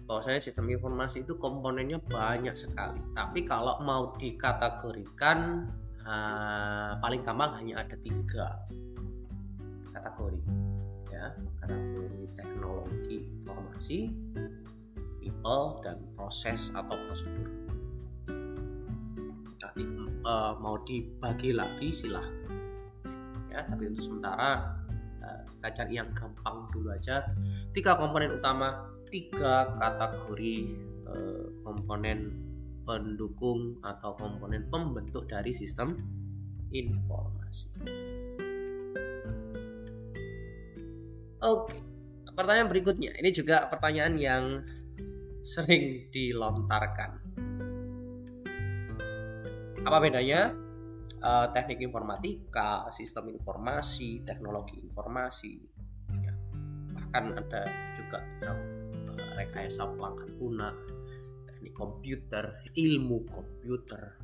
Bahwasanya 0.08 0.40
sistem 0.40 0.72
informasi 0.72 1.28
itu 1.28 1.36
komponennya 1.36 2.00
banyak 2.00 2.56
sekali. 2.56 3.00
Tapi 3.12 3.44
kalau 3.44 3.80
mau 3.84 4.16
dikategorikan 4.16 5.68
uh, 6.08 6.96
paling 7.04 7.22
gampang 7.28 7.52
hanya 7.60 7.84
ada 7.84 7.96
tiga 8.00 8.56
kategori 9.92 10.40
ya 11.12 11.34
kategori 11.60 12.22
teknologi 12.38 13.26
informasi 13.42 14.13
people 15.20 15.82
dan 15.82 15.98
proses 16.13 16.70
atau 16.72 16.94
prosedur 17.10 17.50
nanti 19.78 19.84
uh, 20.26 20.54
mau 20.58 20.82
dibagi 20.82 21.54
lagi 21.54 21.94
silahkan 21.94 22.54
ya 23.50 23.62
tapi 23.66 23.90
untuk 23.94 24.02
sementara 24.06 24.74
kita 25.58 25.70
cari 25.84 25.94
yang 25.98 26.10
gampang 26.16 26.70
dulu 26.72 26.94
aja 26.94 27.24
tiga 27.72 27.98
komponen 27.98 28.38
utama 28.38 28.88
tiga 29.08 29.78
kategori 29.80 30.56
uh, 31.08 31.46
komponen 31.63 32.48
pendukung 32.88 33.80
atau 33.84 34.16
komponen 34.16 34.68
pembentuk 34.72 35.28
dari 35.28 35.52
sistem 35.52 35.96
informasi. 36.72 37.68
Oke, 41.44 41.76
pertanyaan 42.32 42.72
berikutnya. 42.72 43.12
Ini 43.20 43.30
juga 43.36 43.68
pertanyaan 43.68 44.16
yang 44.16 44.44
sering 45.44 46.12
dilontarkan. 46.12 47.12
Apa 49.84 49.98
bedanya 50.04 50.52
uh, 51.21 51.47
teknik 51.51 51.86
informatika, 51.86 52.89
sistem 52.91 53.34
informasi, 53.34 54.25
teknologi 54.25 54.82
informasi, 54.82 55.53
ya. 56.21 56.34
bahkan 56.93 57.38
ada 57.38 57.63
juga 57.95 58.19
yang 58.41 58.60
uh, 59.12 59.32
rekayasa 59.38 59.88
pelanggan 59.97 60.32
guna, 60.38 60.69
teknik 61.49 61.73
komputer, 61.77 62.65
ilmu 62.77 63.25
komputer, 63.30 64.17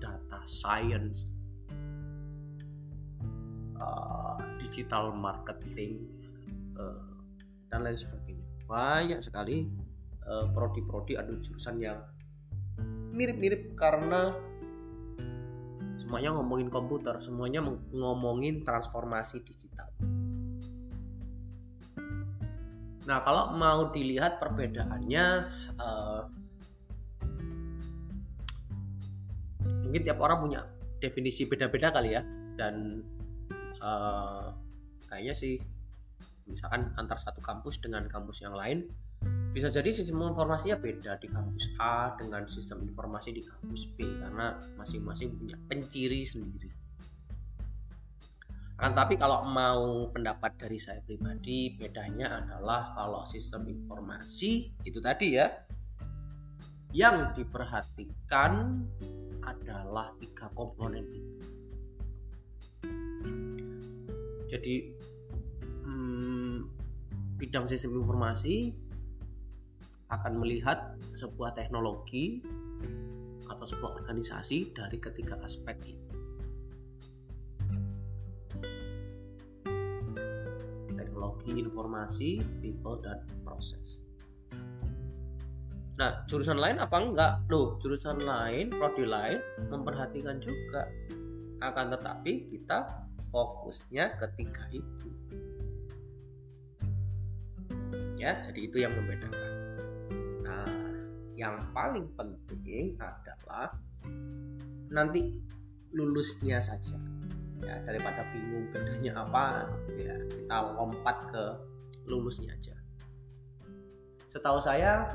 data 0.00 0.40
science, 0.46 1.26
uh, 3.78 4.38
digital 4.58 5.12
marketing, 5.12 6.20
Eh, 6.80 7.02
dan 7.70 7.86
lain 7.86 7.94
sebagainya 7.94 8.46
banyak 8.66 9.22
sekali 9.22 9.62
uh, 10.26 10.46
prodi-prodi 10.50 11.14
atau 11.14 11.38
jurusan 11.38 11.78
yang 11.78 12.02
mirip-mirip 13.14 13.78
karena 13.78 14.34
semuanya 16.10 16.34
ngomongin 16.34 16.68
komputer 16.74 17.14
semuanya 17.22 17.62
ngomongin 17.94 18.66
transformasi 18.66 19.46
digital. 19.46 19.86
Nah 23.06 23.22
kalau 23.22 23.54
mau 23.54 23.94
dilihat 23.94 24.42
perbedaannya 24.42 25.24
uh, 25.78 26.26
mungkin 29.86 30.02
tiap 30.02 30.18
orang 30.18 30.42
punya 30.42 30.60
definisi 30.98 31.46
beda-beda 31.46 31.94
kali 31.94 32.18
ya. 32.18 32.26
Dan 32.58 33.06
uh, 33.78 34.50
kayaknya 35.06 35.34
sih 35.38 35.62
misalkan 36.50 36.90
antar 36.98 37.22
satu 37.22 37.38
kampus 37.38 37.78
dengan 37.78 38.10
kampus 38.10 38.42
yang 38.42 38.58
lain 38.58 38.90
bisa 39.50 39.66
jadi 39.66 39.90
sistem 39.90 40.30
informasinya 40.30 40.78
beda 40.78 41.18
di 41.18 41.26
kampus 41.26 41.74
A 41.82 42.14
dengan 42.14 42.46
sistem 42.46 42.86
informasi 42.86 43.34
di 43.34 43.42
kampus 43.42 43.90
B 43.98 44.06
karena 44.22 44.54
masing-masing 44.78 45.34
punya 45.34 45.58
penciri 45.66 46.22
sendiri. 46.22 46.70
Kan 48.78 48.94
tapi 48.96 49.18
kalau 49.18 49.44
mau 49.44 50.08
pendapat 50.08 50.56
dari 50.56 50.78
saya 50.80 51.02
pribadi 51.02 51.74
bedanya 51.74 52.40
adalah 52.40 52.94
kalau 52.96 53.26
sistem 53.28 53.68
informasi 53.68 54.72
itu 54.86 55.02
tadi 55.02 55.36
ya 55.36 55.50
yang 56.94 57.34
diperhatikan 57.34 58.80
adalah 59.44 60.14
tiga 60.22 60.46
komponen 60.54 61.04
itu. 61.10 61.32
Jadi 64.50 64.74
bidang 67.40 67.64
sistem 67.64 67.96
informasi 67.96 68.74
akan 70.10 70.42
melihat 70.42 70.98
sebuah 71.14 71.54
teknologi 71.54 72.42
atau 73.46 73.66
sebuah 73.66 74.02
organisasi 74.02 74.74
dari 74.74 74.98
ketiga 74.98 75.38
aspek 75.42 75.78
ini. 75.86 76.06
Teknologi, 80.94 81.50
informasi, 81.58 82.42
people, 82.62 82.98
dan 83.02 83.22
proses. 83.42 84.02
Nah, 85.98 86.24
jurusan 86.24 86.56
lain 86.56 86.80
apa 86.80 86.96
enggak? 86.96 87.32
Loh, 87.52 87.76
jurusan 87.76 88.24
lain, 88.24 88.72
prodi 88.72 89.04
lain 89.04 89.38
memperhatikan 89.68 90.40
juga. 90.40 90.88
Akan 91.60 91.92
tetapi 91.92 92.48
kita 92.48 92.88
fokusnya 93.28 94.16
ketiga 94.16 94.64
itu. 94.72 95.08
Ya, 98.16 98.40
jadi 98.48 98.60
itu 98.64 98.76
yang 98.80 98.96
membedakan. 98.96 99.49
Nah, 100.50 100.66
yang 101.38 101.54
paling 101.70 102.10
penting 102.18 102.98
adalah 102.98 103.70
nanti 104.90 105.38
lulusnya 105.94 106.58
saja. 106.58 106.98
Ya, 107.60 107.76
daripada 107.84 108.24
bingung 108.32 108.72
bedanya 108.72 109.20
apa, 109.20 109.68
ya 109.94 110.16
kita 110.26 110.56
lompat 110.74 111.16
ke 111.30 111.44
lulusnya 112.08 112.56
aja. 112.56 112.74
Setahu 114.32 114.58
saya 114.58 115.06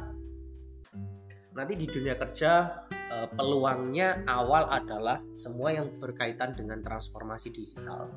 nanti 1.56 1.74
di 1.74 1.88
dunia 1.88 2.20
kerja 2.20 2.84
eh, 2.92 3.28
peluangnya 3.34 4.28
awal 4.28 4.68
adalah 4.70 5.24
semua 5.34 5.74
yang 5.74 5.98
berkaitan 5.98 6.54
dengan 6.54 6.84
transformasi 6.84 7.50
digital. 7.50 8.12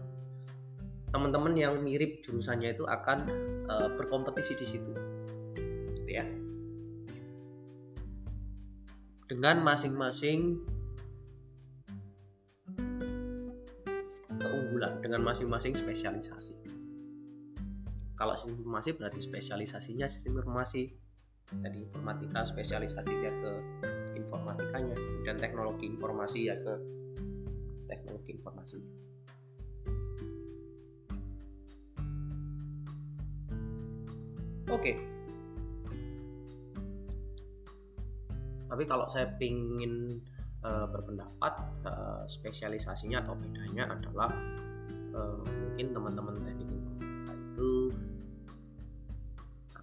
Teman-teman 1.09 1.57
yang 1.57 1.81
mirip 1.81 2.20
jurusannya 2.20 2.76
itu 2.76 2.85
akan 2.85 3.18
eh, 3.64 3.88
berkompetisi 3.96 4.52
di 4.61 4.66
situ, 4.68 4.92
Dengan 9.28 9.60
masing-masing 9.60 10.56
keunggulan, 14.40 15.04
dengan 15.04 15.20
masing-masing 15.20 15.76
spesialisasi. 15.76 16.56
Kalau 18.16 18.34
sistem 18.34 18.64
informasi 18.64 18.96
berarti 18.96 19.20
spesialisasinya 19.20 20.08
sistem 20.08 20.40
informasi. 20.40 20.96
Tadi 21.48 21.80
informatika 21.80 22.44
spesialisasinya 22.44 23.30
ke 23.40 23.52
informatikanya 24.16 24.96
dan 25.24 25.36
teknologi 25.36 25.88
informasi 25.88 26.48
ya 26.48 26.56
ke 26.56 26.74
teknologi 27.88 28.32
informasi. 28.32 28.80
Oke 34.68 35.17
tapi 38.68 38.85
kalau 38.85 39.09
saya 39.09 39.33
ingin 39.40 40.20
uh, 40.62 40.87
berpendapat 40.92 41.54
uh, 41.88 42.22
spesialisasinya 42.28 43.24
atau 43.24 43.35
bedanya 43.35 43.88
adalah 43.88 44.28
uh, 45.16 45.40
mungkin 45.44 45.96
teman-teman 45.96 46.37
teknik 46.44 46.68
informatika 46.68 47.33
itu 47.33 47.70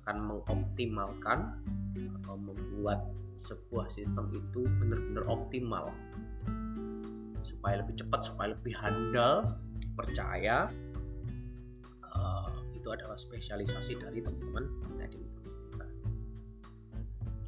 akan 0.06 0.18
mengoptimalkan 0.22 1.40
atau 2.22 2.36
membuat 2.38 3.10
sebuah 3.36 3.90
sistem 3.90 4.30
itu 4.32 4.64
benar-benar 4.80 5.26
optimal. 5.28 5.90
Supaya 7.42 7.82
lebih 7.82 7.98
cepat 7.98 8.22
supaya 8.22 8.54
lebih 8.54 8.74
handal 8.78 9.58
dipercaya 9.82 10.70
uh, 12.06 12.50
itu 12.74 12.88
adalah 12.90 13.18
spesialisasi 13.18 13.98
dari 13.98 14.22
teman-teman 14.22 14.66
teknik 14.98 15.45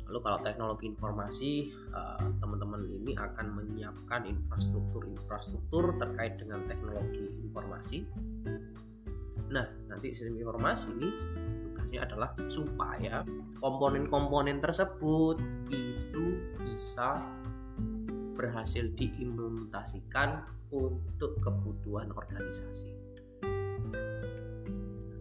lalu 0.08 0.20
kalau 0.24 0.40
teknologi 0.42 0.86
informasi 0.88 1.52
uh, 1.92 2.24
teman-teman 2.40 2.88
ini 2.88 3.14
akan 3.16 3.52
menyiapkan 3.52 4.24
infrastruktur-infrastruktur 4.24 6.00
terkait 6.00 6.40
dengan 6.40 6.64
teknologi 6.66 7.28
informasi 7.44 8.08
nah 9.48 9.68
nanti 9.88 10.12
sistem 10.12 10.40
informasi 10.40 10.88
ini 10.96 11.10
tugasnya 11.72 12.04
adalah 12.04 12.30
supaya 12.52 13.24
komponen-komponen 13.64 14.60
tersebut 14.60 15.40
itu 15.72 16.26
bisa 16.60 17.24
berhasil 18.38 18.86
diimplementasikan 18.94 20.46
untuk 20.70 21.42
kebutuhan 21.42 22.14
organisasi. 22.14 22.94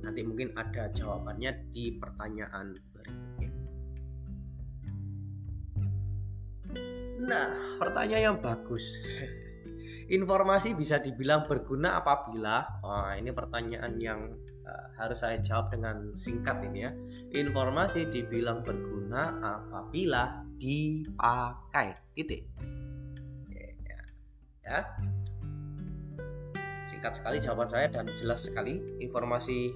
Nanti 0.05 0.21
mungkin 0.23 0.53
ada 0.55 0.93
jawabannya 0.93 1.73
di 1.73 1.97
pertanyaan 1.97 2.77
Nah, 7.27 7.47
pertanyaan 7.83 8.23
yang 8.35 8.39
bagus. 8.39 8.87
Informasi 10.17 10.79
bisa 10.79 11.03
dibilang 11.03 11.43
berguna 11.43 11.99
apabila, 11.99 12.63
oh, 12.87 13.11
ini 13.11 13.35
pertanyaan 13.35 13.99
yang 13.99 14.39
uh, 14.63 14.87
harus 14.95 15.19
saya 15.19 15.43
jawab 15.43 15.75
dengan 15.75 16.15
singkat 16.15 16.63
ini 16.63 16.87
ya. 16.87 16.95
Informasi 17.35 18.07
dibilang 18.07 18.63
berguna 18.63 19.43
apabila 19.43 20.47
dipakai. 20.55 22.15
Titik. 22.15 22.47
Ya, 23.51 23.71
ya. 24.63 24.79
Singkat 26.87 27.19
sekali 27.19 27.43
jawaban 27.43 27.67
saya 27.67 27.91
dan 27.91 28.07
jelas 28.15 28.47
sekali 28.47 28.79
informasi 29.03 29.75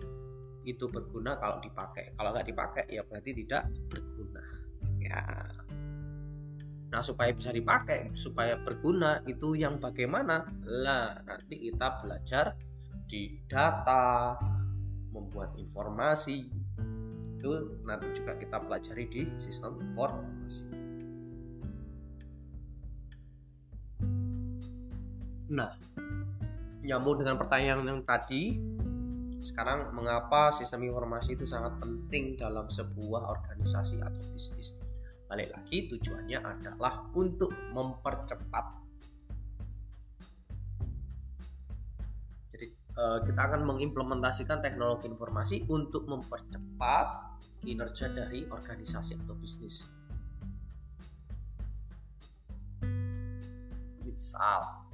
itu 0.63 0.87
berguna 0.87 1.43
kalau 1.43 1.59
dipakai. 1.59 2.15
Kalau 2.15 2.31
nggak 2.31 2.47
dipakai 2.47 2.85
ya 2.87 3.03
berarti 3.03 3.35
tidak 3.35 3.67
berguna. 3.91 4.43
Ya. 5.03 5.27
Nah, 6.91 7.07
supaya 7.07 7.31
bisa 7.31 7.55
dipakai, 7.55 8.11
supaya 8.19 8.59
berguna 8.59 9.23
itu 9.31 9.55
yang 9.55 9.79
bagaimana? 9.79 10.43
Lah, 10.67 11.23
nanti 11.23 11.71
kita 11.71 12.03
belajar 12.03 12.59
di 13.07 13.39
data, 13.47 14.35
membuat 15.15 15.55
informasi 15.59 16.47
itu 17.41 17.51
nanti 17.89 18.13
juga 18.13 18.37
kita 18.37 18.61
pelajari 18.61 19.05
di 19.09 19.23
sistem 19.41 19.81
informasi. 19.81 20.67
Nah, 25.51 25.73
nyambung 26.85 27.25
dengan 27.25 27.41
pertanyaan 27.41 27.83
yang 27.83 28.03
tadi, 28.05 28.61
sekarang 29.41 29.97
mengapa 29.97 30.53
sistem 30.53 30.85
informasi 30.85 31.35
itu 31.35 31.49
sangat 31.49 31.81
penting 31.81 32.37
dalam 32.37 32.69
sebuah 32.69 33.25
organisasi 33.41 33.99
atau 34.05 34.23
bisnis? 34.37 34.77
Balik 35.31 35.55
lagi 35.55 35.87
tujuannya 35.87 36.43
adalah 36.43 37.07
untuk 37.15 37.55
mempercepat 37.71 38.81
Eh, 43.01 43.19
kita 43.25 43.41
akan 43.49 43.65
mengimplementasikan 43.65 44.61
teknologi 44.61 45.09
informasi 45.09 45.65
untuk 45.73 46.05
mempercepat 46.05 47.39
kinerja 47.65 48.13
dari 48.13 48.45
organisasi 48.45 49.17
atau 49.25 49.33
bisnis. 49.41 49.89
Misal, 54.05 54.85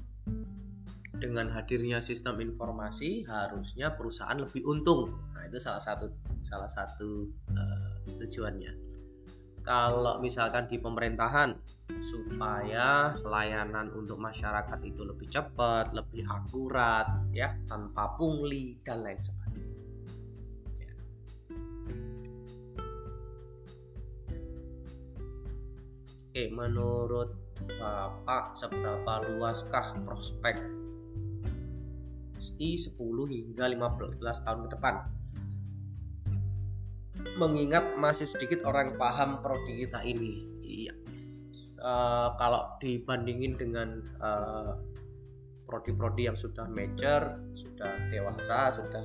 dengan 1.19 1.51
hadirnya 1.51 1.99
sistem 1.99 2.39
informasi 2.47 3.27
harusnya 3.27 3.91
perusahaan 3.99 4.39
lebih 4.39 4.63
untung. 4.63 5.11
Nah, 5.35 5.43
itu 5.51 5.59
salah 5.59 5.83
satu 5.83 6.07
salah 6.47 6.71
satu 6.71 7.27
uh, 7.51 8.07
tujuannya 8.23 8.86
kalau 9.67 10.23
misalkan 10.23 10.71
di 10.71 10.79
pemerintahan 10.79 11.59
supaya 11.99 13.19
layanan 13.27 13.91
untuk 13.99 14.15
masyarakat 14.23 14.79
itu 14.87 15.03
lebih 15.03 15.27
cepat, 15.27 15.91
lebih 15.91 16.23
akurat, 16.31 17.27
ya 17.35 17.51
tanpa 17.67 18.15
pungli 18.15 18.79
dan 18.87 19.03
lain 19.03 19.19
sebagainya. 19.19 19.83
Ya. 20.79 20.93
Oke, 26.31 26.45
menurut 26.55 27.31
Bapak 27.57 28.55
seberapa 28.55 29.27
luaskah 29.27 29.99
prospek 30.07 30.63
SI 32.39 32.79
10 32.79 32.95
hingga 33.27 33.67
15 33.67 34.45
tahun 34.47 34.61
ke 34.63 34.79
depan? 34.79 35.16
Mengingat 37.35 37.99
masih 37.99 38.31
sedikit 38.31 38.63
orang 38.63 38.95
paham 38.95 39.43
prodi 39.43 39.83
kita 39.83 40.01
ini. 40.07 40.47
Iya. 40.63 40.95
Uh, 41.77 42.29
kalau 42.41 42.79
dibandingin 42.81 43.59
dengan 43.59 44.01
uh, 44.23 44.75
prodi-prodi 45.67 46.31
yang 46.31 46.39
sudah 46.39 46.65
mature, 46.71 47.43
sudah 47.53 47.91
dewasa, 48.09 48.71
sudah 48.71 49.05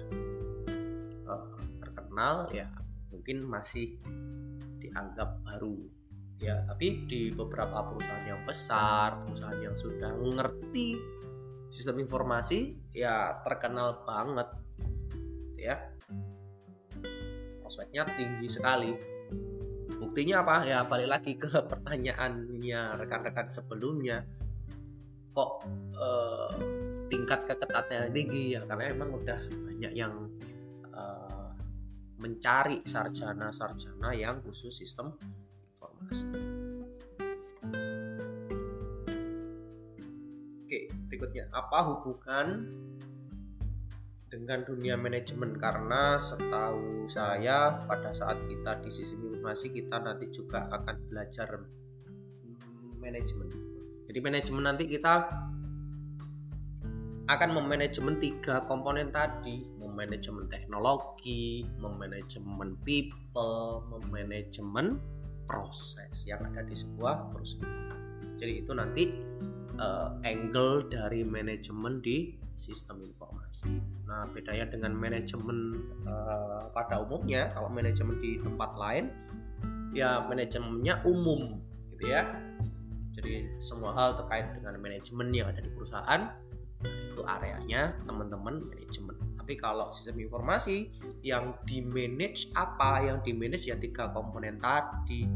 uh, 1.27 1.57
terkenal, 1.81 2.45
ya 2.53 2.69
mungkin 3.10 3.43
masih 3.49 3.97
dianggap 4.77 5.41
baru. 5.45 5.77
Ya, 6.41 6.65
tapi 6.65 7.05
di 7.05 7.29
beberapa 7.29 7.86
perusahaan 7.86 8.25
yang 8.25 8.41
besar, 8.49 9.21
perusahaan 9.25 9.62
yang 9.62 9.77
sudah 9.77 10.10
mengerti 10.17 10.97
sistem 11.69 12.01
informasi, 12.01 12.81
ya 12.97 13.38
terkenal 13.45 14.01
banget, 14.01 14.49
ya 15.53 15.77
prospeknya 17.71 18.03
tinggi 18.19 18.51
sekali. 18.51 18.91
Buktinya 19.95 20.43
apa? 20.43 20.67
Ya 20.67 20.84
balik 20.84 21.07
lagi 21.07 21.39
ke 21.39 21.47
pertanyaannya 21.71 22.99
rekan-rekan 22.99 23.47
sebelumnya. 23.47 24.27
Kok 25.31 25.51
uh, 25.95 26.51
tingkat 27.07 27.47
keketatannya 27.47 28.12
tinggi? 28.12 28.60
Ya 28.60 28.67
karena 28.67 28.91
emang 28.91 29.15
udah 29.15 29.39
banyak 29.39 29.95
yang 29.95 30.12
uh, 30.91 31.55
mencari 32.19 32.84
sarjana-sarjana 32.84 34.12
yang 34.19 34.43
khusus 34.43 34.75
sistem 34.75 35.15
informasi. 35.71 36.27
Oke, 40.67 40.91
berikutnya. 41.07 41.47
Apa 41.55 41.88
hubungan 41.88 42.67
dengan 44.32 44.63
dunia 44.63 44.96
manajemen 44.96 45.60
karena 45.60 46.24
setahu 46.24 47.04
saya 47.12 47.84
pada 47.84 48.15
saat 48.15 48.39
kita 48.48 48.80
di 48.80 48.88
sistem 48.88 49.28
informasi 49.28 49.76
kita 49.76 50.00
nanti 50.00 50.32
juga 50.32 50.72
akan 50.72 50.96
belajar 51.12 51.67
manajemen. 52.96 53.52
Jadi 54.08 54.20
manajemen 54.24 54.63
nanti 54.63 54.88
kita 54.88 55.28
akan 57.28 57.50
memanajemen 57.60 58.24
tiga 58.24 58.63
komponen 58.72 59.12
tadi, 59.12 59.67
memanajemen 59.76 60.48
teknologi, 60.48 61.67
memanajemen 61.80 62.80
people, 62.88 63.84
memanajemen 63.91 65.00
proses 65.44 66.24
yang 66.24 66.39
ada 66.48 66.63
di 66.63 66.76
sebuah 66.76 67.36
perusahaan. 67.36 68.00
Jadi 68.39 68.63
itu 68.63 68.72
nanti 68.72 69.04
uh, 69.76 70.15
angle 70.24 70.88
dari 70.88 71.22
manajemen 71.28 72.00
di 72.00 72.40
sistem 72.55 73.01
informasi. 73.03 73.81
Nah, 74.05 74.27
bedanya 74.29 74.69
dengan 74.69 74.93
manajemen 74.93 75.77
uh, 76.05 76.69
pada 76.71 77.01
umumnya, 77.01 77.49
kalau 77.55 77.71
manajemen 77.71 78.17
di 78.19 78.37
tempat 78.39 78.75
lain, 78.77 79.09
ya 79.91 80.23
manajemennya 80.25 81.01
umum, 81.07 81.59
gitu 81.95 82.11
ya. 82.11 82.27
Jadi 83.11 83.59
semua 83.59 83.91
hal 83.91 84.15
terkait 84.15 84.55
dengan 84.55 84.79
manajemen 84.79 85.27
yang 85.35 85.51
ada 85.51 85.59
di 85.59 85.71
perusahaan 85.71 86.31
itu 86.81 87.21
areanya 87.27 87.93
teman-teman 88.07 88.65
manajemen. 88.71 89.15
Tapi 89.37 89.53
kalau 89.59 89.91
sistem 89.91 90.21
informasi 90.21 90.89
yang 91.21 91.53
di 91.67 91.83
manage 91.83 92.49
apa, 92.55 93.03
yang 93.03 93.19
di 93.19 93.35
manage 93.35 93.67
ya 93.67 93.75
tiga 93.75 94.09
komponen 94.09 94.57
tadi, 94.57 95.27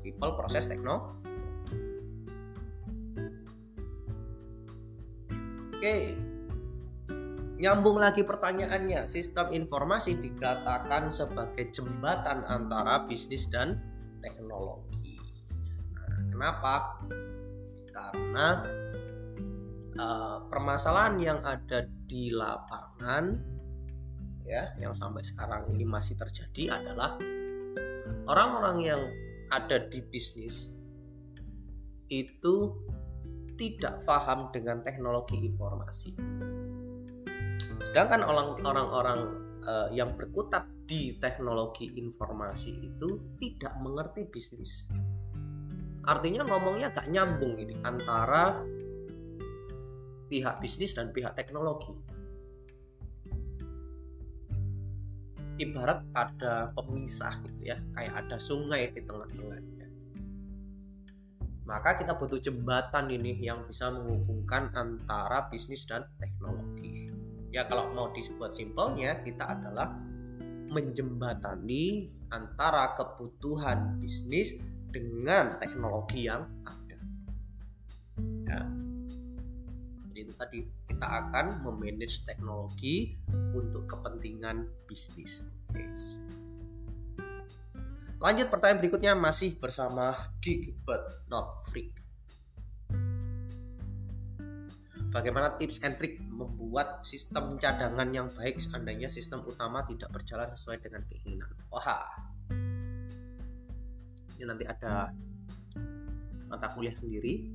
people, 0.00 0.38
proses, 0.38 0.70
tekno, 0.70 1.18
Oke, 5.78 6.10
Nyambung 7.58 7.98
lagi 7.98 8.22
pertanyaannya, 8.22 9.10
sistem 9.10 9.50
informasi 9.50 10.14
dikatakan 10.14 11.10
sebagai 11.10 11.74
jembatan 11.74 12.46
antara 12.46 13.02
bisnis 13.02 13.50
dan 13.50 13.82
teknologi. 14.22 15.18
Nah, 15.90 16.22
kenapa? 16.30 16.74
Karena 17.90 18.62
uh, 19.98 20.38
permasalahan 20.46 21.18
yang 21.18 21.42
ada 21.42 21.82
di 22.06 22.30
lapangan 22.30 23.42
ya, 24.46 24.78
yang 24.78 24.94
sampai 24.94 25.26
sekarang 25.26 25.66
ini 25.74 25.82
masih 25.82 26.14
terjadi 26.14 26.78
adalah 26.78 27.18
orang-orang 28.30 28.76
yang 28.86 29.02
ada 29.50 29.82
di 29.82 29.98
bisnis 29.98 30.70
itu 32.06 32.70
tidak 33.58 34.06
paham 34.06 34.54
dengan 34.54 34.78
teknologi 34.86 35.42
informasi 35.42 36.14
Sedangkan 37.88 38.20
orang-orang 38.60 39.20
uh, 39.64 39.88
yang 39.88 40.12
berkutat 40.12 40.68
di 40.84 41.16
teknologi 41.16 41.88
informasi 41.96 42.84
itu 42.84 43.36
tidak 43.40 43.76
mengerti 43.80 44.28
bisnis. 44.28 44.84
Artinya 46.04 46.44
ngomongnya 46.44 46.92
gak 46.92 47.08
nyambung 47.08 47.56
ini 47.60 47.76
antara 47.84 48.60
pihak 50.28 50.60
bisnis 50.60 50.92
dan 50.92 51.12
pihak 51.16 51.32
teknologi. 51.32 51.96
Ibarat 55.58 56.12
ada 56.12 56.70
pemisah 56.70 57.40
gitu 57.44 57.72
ya, 57.72 57.76
kayak 57.96 58.14
ada 58.24 58.36
sungai 58.38 58.92
di 58.94 59.00
tengah-tengahnya. 59.02 59.86
Maka 61.66 62.00
kita 62.00 62.16
butuh 62.16 62.40
jembatan 62.40 63.10
ini 63.12 63.36
yang 63.44 63.64
bisa 63.68 63.92
menghubungkan 63.92 64.72
antara 64.72 65.50
bisnis 65.50 65.84
dan 65.84 66.08
teknologi 66.16 67.17
ya 67.52 67.64
kalau 67.64 67.92
mau 67.92 68.08
disebut 68.12 68.52
simpelnya 68.52 69.20
kita 69.24 69.44
adalah 69.56 69.96
menjembatani 70.68 72.12
antara 72.28 72.92
kebutuhan 72.92 73.96
bisnis 74.00 74.60
dengan 74.92 75.56
teknologi 75.56 76.28
yang 76.28 76.44
ada. 76.64 76.98
Ya. 78.44 78.60
Jadi 80.08 80.18
itu 80.20 80.34
tadi 80.36 80.58
kita 80.88 81.06
akan 81.08 81.64
memanage 81.64 82.24
teknologi 82.28 83.16
untuk 83.56 83.88
kepentingan 83.88 84.68
bisnis. 84.84 85.44
Yes. 85.76 86.20
lanjut 88.18 88.50
pertanyaan 88.50 88.82
berikutnya 88.82 89.12
masih 89.14 89.54
bersama 89.62 90.34
Geek 90.42 90.74
but 90.82 91.22
not 91.30 91.62
freak 91.70 91.97
bagaimana 95.08 95.56
tips 95.56 95.80
and 95.84 95.96
trick 95.96 96.20
membuat 96.20 97.00
sistem 97.04 97.56
cadangan 97.56 98.08
yang 98.12 98.28
baik 98.32 98.60
seandainya 98.60 99.08
sistem 99.08 99.40
utama 99.48 99.84
tidak 99.88 100.12
berjalan 100.12 100.52
sesuai 100.52 100.78
dengan 100.84 101.02
keinginan. 101.08 101.52
Wah, 101.72 102.04
ini 104.36 104.44
nanti 104.44 104.64
ada 104.68 105.12
mata 106.48 106.66
kuliah 106.72 106.92
sendiri. 106.92 107.48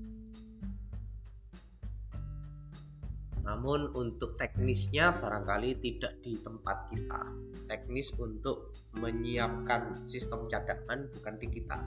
Namun 3.43 3.91
untuk 3.91 4.39
teknisnya 4.39 5.19
barangkali 5.19 5.83
tidak 5.83 6.23
di 6.23 6.39
tempat 6.39 6.87
kita. 6.87 7.21
Teknis 7.67 8.15
untuk 8.15 8.71
menyiapkan 8.95 10.07
sistem 10.07 10.47
cadangan 10.47 11.11
bukan 11.11 11.35
di 11.35 11.47
kita. 11.51 11.79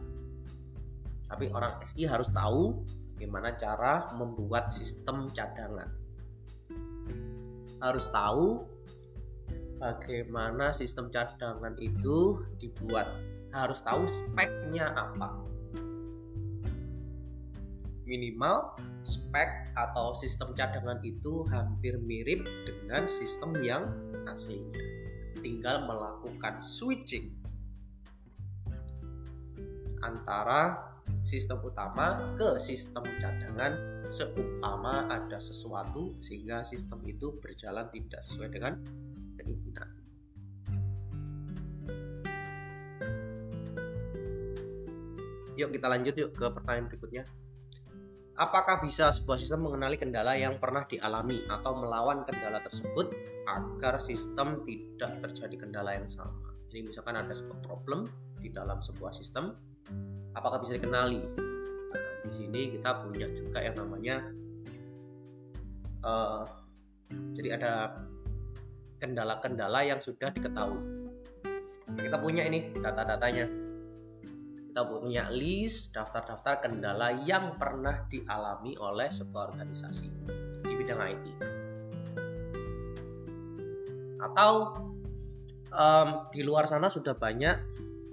Tapi 1.27 1.51
orang 1.51 1.81
SI 1.83 2.05
harus 2.07 2.29
tahu 2.31 2.85
bagaimana 3.17 3.57
cara 3.57 4.13
membuat 4.13 4.69
sistem 4.69 5.25
cadangan. 5.33 5.89
Harus 7.81 8.13
tahu 8.13 8.61
bagaimana 9.81 10.69
sistem 10.77 11.09
cadangan 11.09 11.73
itu 11.81 12.45
dibuat. 12.61 13.09
Harus 13.57 13.81
tahu 13.81 14.05
speknya 14.05 14.93
apa. 14.93 15.33
Minimal 18.05 18.77
spek 19.01 19.73
atau 19.73 20.13
sistem 20.13 20.53
cadangan 20.53 21.01
itu 21.01 21.41
hampir 21.49 21.97
mirip 21.97 22.45
dengan 22.69 23.09
sistem 23.09 23.57
yang 23.65 23.97
aslinya. 24.29 24.85
Tinggal 25.41 25.89
melakukan 25.89 26.61
switching 26.61 27.33
antara 30.05 30.96
sistem 31.27 31.59
utama 31.63 32.35
ke 32.39 32.59
sistem 32.63 33.03
cadangan 33.19 33.75
seumpama 34.07 35.11
ada 35.11 35.43
sesuatu 35.43 36.15
sehingga 36.23 36.63
sistem 36.63 37.03
itu 37.07 37.35
berjalan 37.43 37.91
tidak 37.91 38.23
sesuai 38.23 38.49
dengan 38.51 38.73
keinginan. 39.35 39.91
Yuk 45.57 45.73
kita 45.73 45.87
lanjut 45.89 46.15
yuk 46.15 46.31
ke 46.37 46.47
pertanyaan 46.53 46.87
berikutnya. 46.87 47.25
Apakah 48.37 48.85
bisa 48.85 49.09
sebuah 49.09 49.41
sistem 49.41 49.65
mengenali 49.65 49.97
kendala 49.97 50.37
yang 50.37 50.61
pernah 50.61 50.85
dialami 50.85 51.41
atau 51.49 51.73
melawan 51.73 52.21
kendala 52.21 52.61
tersebut 52.61 53.09
agar 53.49 53.97
sistem 53.97 54.61
tidak 54.69 55.25
terjadi 55.25 55.57
kendala 55.57 55.97
yang 55.97 56.05
sama? 56.05 56.53
Jadi 56.69 56.93
misalkan 56.93 57.17
ada 57.17 57.33
sebuah 57.33 57.65
problem 57.65 58.05
di 58.37 58.53
dalam 58.53 58.85
sebuah 58.85 59.17
sistem, 59.17 59.57
apakah 60.37 60.61
bisa 60.61 60.77
dikenali? 60.77 61.25
Nah, 61.25 62.13
di 62.29 62.31
sini 62.31 62.61
kita 62.77 63.01
punya 63.01 63.27
juga 63.33 63.59
yang 63.65 63.77
namanya 63.81 64.17
uh, 66.05 66.45
jadi 67.33 67.57
ada 67.57 67.73
kendala-kendala 69.01 69.81
yang 69.89 70.01
sudah 70.01 70.29
diketahui. 70.31 71.09
Kita 71.97 72.21
punya 72.21 72.45
ini 72.45 72.77
data-datanya. 72.77 73.47
Kita 74.69 74.85
punya 74.85 75.33
list 75.33 75.97
daftar-daftar 75.97 76.69
kendala 76.69 77.17
yang 77.25 77.57
pernah 77.57 78.05
dialami 78.13 78.77
oleh 78.77 79.09
sebuah 79.09 79.57
organisasi 79.57 80.09
di 80.61 80.73
bidang 80.77 81.01
IT 81.01 81.27
atau 84.17 84.53
um, 85.71 86.09
di 86.33 86.41
luar 86.43 86.65
sana 86.67 86.89
sudah 86.89 87.15
banyak 87.15 87.57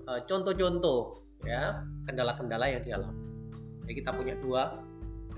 eh, 0.07 0.21
contoh-contoh 0.27 1.22
ya 1.43 1.84
kendala-kendala 2.08 2.65
yang 2.71 2.84
dialami. 2.84 3.23
Jadi 3.84 3.93
kita 3.99 4.12
punya 4.15 4.36
dua 4.39 4.79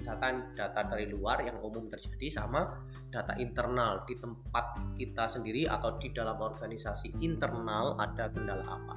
data 0.06 0.28
data 0.54 0.82
dari 0.86 1.10
luar 1.10 1.41
yang 1.41 1.58
umum 1.65 1.89
terjadi 1.89 2.30
sama 2.30 2.78
data 3.10 3.34
internal 3.41 4.06
di 4.06 4.13
tempat 4.22 4.94
kita 4.94 5.26
sendiri 5.26 5.65
atau 5.65 5.98
di 5.98 6.13
dalam 6.13 6.38
organisasi 6.38 7.18
internal 7.26 7.98
ada 7.98 8.30
kendala 8.30 8.65
apa. 8.70 8.96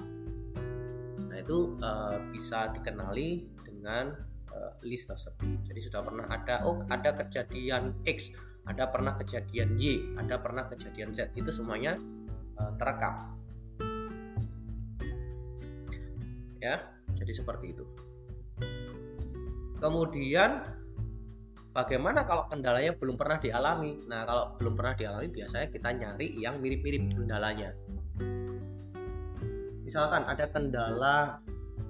Nah 1.32 1.36
itu 1.40 1.80
uh, 1.80 2.20
bisa 2.28 2.68
dikenali 2.76 3.48
dengan 3.64 4.12
uh, 4.52 4.76
list 4.84 5.08
tersebut. 5.08 5.64
Jadi 5.64 5.80
sudah 5.80 6.04
pernah 6.04 6.26
ada 6.28 6.66
oh 6.68 6.84
ada 6.92 7.16
kejadian 7.16 8.04
X, 8.04 8.36
ada 8.68 8.92
pernah 8.92 9.16
kejadian 9.16 9.80
Y, 9.80 10.12
ada 10.20 10.36
pernah 10.36 10.68
kejadian 10.68 11.16
Z. 11.16 11.32
Itu 11.32 11.48
semuanya 11.48 11.96
uh, 12.60 12.72
terekam. 12.76 13.38
Ya, 16.58 16.97
jadi 17.16 17.32
seperti 17.32 17.76
itu. 17.76 17.84
Kemudian 19.78 20.66
bagaimana 21.70 22.26
kalau 22.26 22.50
kendalanya 22.50 22.98
belum 22.98 23.14
pernah 23.14 23.38
dialami? 23.38 24.02
Nah, 24.10 24.26
kalau 24.26 24.44
belum 24.58 24.74
pernah 24.74 24.94
dialami 24.98 25.28
biasanya 25.30 25.66
kita 25.70 25.88
nyari 25.94 26.28
yang 26.34 26.58
mirip-mirip 26.58 27.14
kendalanya. 27.14 27.70
Misalkan 29.86 30.26
ada 30.26 30.50
kendala 30.50 31.38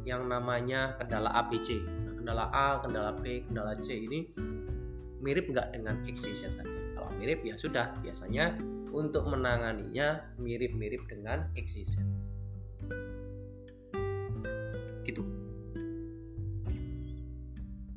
yang 0.05 0.29
namanya 0.29 0.95
kendala 1.01 1.33
ABC. 1.33 1.81
Nah, 1.81 2.13
kendala 2.21 2.45
A, 2.53 2.69
kendala 2.85 3.11
B, 3.17 3.43
kendala 3.49 3.73
C 3.81 3.97
ini 3.97 4.29
mirip 5.19 5.51
nggak 5.51 5.75
dengan 5.75 5.99
XYZ 6.07 6.61
tadi? 6.61 6.95
Kalau 6.95 7.11
mirip 7.19 7.43
ya 7.43 7.57
sudah, 7.59 7.97
biasanya 8.05 8.55
untuk 8.93 9.27
menanganinya 9.29 10.37
mirip-mirip 10.39 11.05
dengan 11.11 11.51
XYZ. 11.57 12.05
Gitu. 15.09 15.25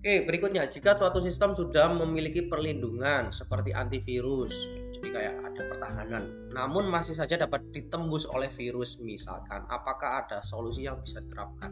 Oke, 0.01 0.25
berikutnya 0.25 0.65
jika 0.65 0.97
suatu 0.97 1.21
sistem 1.21 1.53
sudah 1.53 1.85
memiliki 1.93 2.49
perlindungan 2.49 3.29
seperti 3.29 3.69
antivirus, 3.69 4.65
jadi 4.97 5.07
kayak 5.13 5.35
ada 5.45 5.61
pertahanan, 5.69 6.23
namun 6.49 6.89
masih 6.89 7.13
saja 7.13 7.37
dapat 7.37 7.69
ditembus 7.69 8.25
oleh 8.25 8.49
virus 8.49 8.97
misalkan, 8.97 9.61
apakah 9.69 10.25
ada 10.25 10.41
solusi 10.41 10.89
yang 10.89 10.97
bisa 11.05 11.21
diterapkan? 11.21 11.69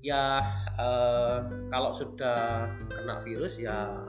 Ya, 0.00 0.40
eh, 0.80 1.38
kalau 1.68 1.92
sudah 1.92 2.64
kena 2.88 3.20
virus 3.20 3.60
ya 3.60 4.08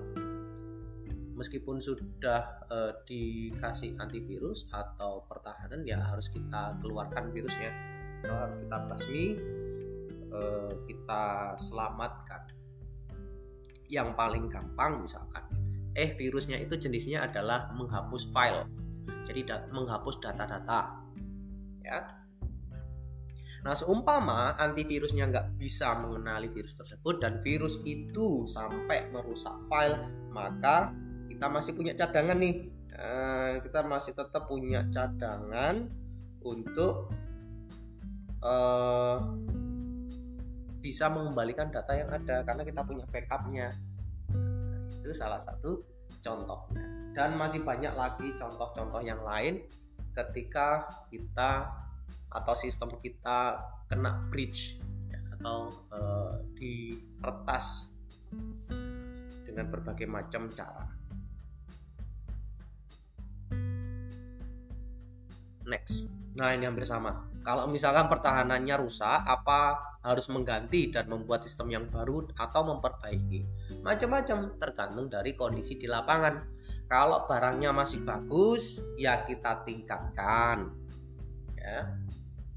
meskipun 1.35 1.83
sudah 1.83 2.63
eh, 2.71 2.93
dikasih 3.03 3.99
antivirus 3.99 4.71
atau 4.71 5.27
pertahanan 5.27 5.83
ya 5.83 5.99
harus 6.07 6.31
kita 6.31 6.79
keluarkan 6.79 7.35
virusnya, 7.35 7.75
harus 8.23 8.55
kita 8.63 8.77
basmi, 8.87 9.35
eh, 10.29 10.71
kita 10.85 11.55
selamatkan. 11.57 12.41
Yang 13.89 14.09
paling 14.13 14.45
gampang 14.53 15.01
misalkan 15.01 15.41
eh 15.97 16.13
virusnya 16.13 16.61
itu 16.61 16.77
jenisnya 16.77 17.25
adalah 17.25 17.73
menghapus 17.73 18.29
file. 18.29 18.63
Jadi 19.25 19.41
da 19.45 19.65
menghapus 19.73 20.21
data-data 20.21 21.01
ya. 21.81 21.99
Nah 23.59 23.75
seumpama 23.75 24.55
antivirusnya 24.55 25.27
nggak 25.27 25.59
bisa 25.59 25.97
mengenali 25.99 26.47
virus 26.47 26.77
tersebut 26.77 27.19
dan 27.19 27.43
virus 27.43 27.81
itu 27.83 28.47
sampai 28.47 29.11
merusak 29.11 29.59
file 29.67 29.99
maka 30.31 30.93
kita 31.27 31.45
masih 31.49 31.73
punya 31.75 31.93
cadangan 31.97 32.37
nih. 32.39 32.55
Nah, 32.99 33.63
kita 33.63 33.79
masih 33.87 34.11
tetap 34.11 34.43
punya 34.51 34.83
cadangan 34.91 35.87
untuk 36.43 37.07
uh, 38.43 39.23
bisa 40.79 41.11
mengembalikan 41.11 41.67
data 41.67 41.91
yang 41.91 42.09
ada 42.09 42.41
karena 42.47 42.63
kita 42.63 42.81
punya 42.87 43.05
backupnya. 43.11 43.75
Itu 45.03 45.11
salah 45.11 45.39
satu 45.39 45.83
contohnya. 46.23 46.83
Dan 47.11 47.35
masih 47.35 47.61
banyak 47.63 47.93
lagi 47.95 48.31
contoh-contoh 48.39 49.03
yang 49.03 49.19
lain 49.23 49.59
ketika 50.15 50.87
kita 51.11 51.67
atau 52.29 52.53
sistem 52.55 52.95
kita 53.01 53.59
kena 53.89 54.29
breach 54.29 54.77
ya, 55.09 55.19
atau 55.37 55.73
e, 55.89 55.99
diretas 56.55 57.89
dengan 59.43 59.65
berbagai 59.67 60.05
macam 60.05 60.47
cara. 60.53 60.85
Next. 65.65 66.05
Nah 66.37 66.53
ini 66.53 66.65
hampir 66.65 66.85
sama 66.85 67.28
kalau 67.39 67.65
misalkan 67.71 68.11
pertahanannya 68.11 68.75
rusak 68.75 69.23
apa 69.23 69.89
harus 69.99 70.31
mengganti 70.31 70.87
dan 70.87 71.11
membuat 71.11 71.43
sistem 71.43 71.75
yang 71.75 71.85
baru 71.91 72.23
atau 72.31 72.61
memperbaiki. 72.71 73.43
Macam-macam 73.83 74.55
tergantung 74.55 75.07
dari 75.11 75.35
kondisi 75.35 75.75
di 75.75 75.87
lapangan. 75.91 76.39
Kalau 76.87 77.27
barangnya 77.27 77.75
masih 77.75 78.07
bagus, 78.07 78.79
ya 78.95 79.27
kita 79.27 79.67
tingkatkan. 79.67 80.71
Ya. 81.59 81.99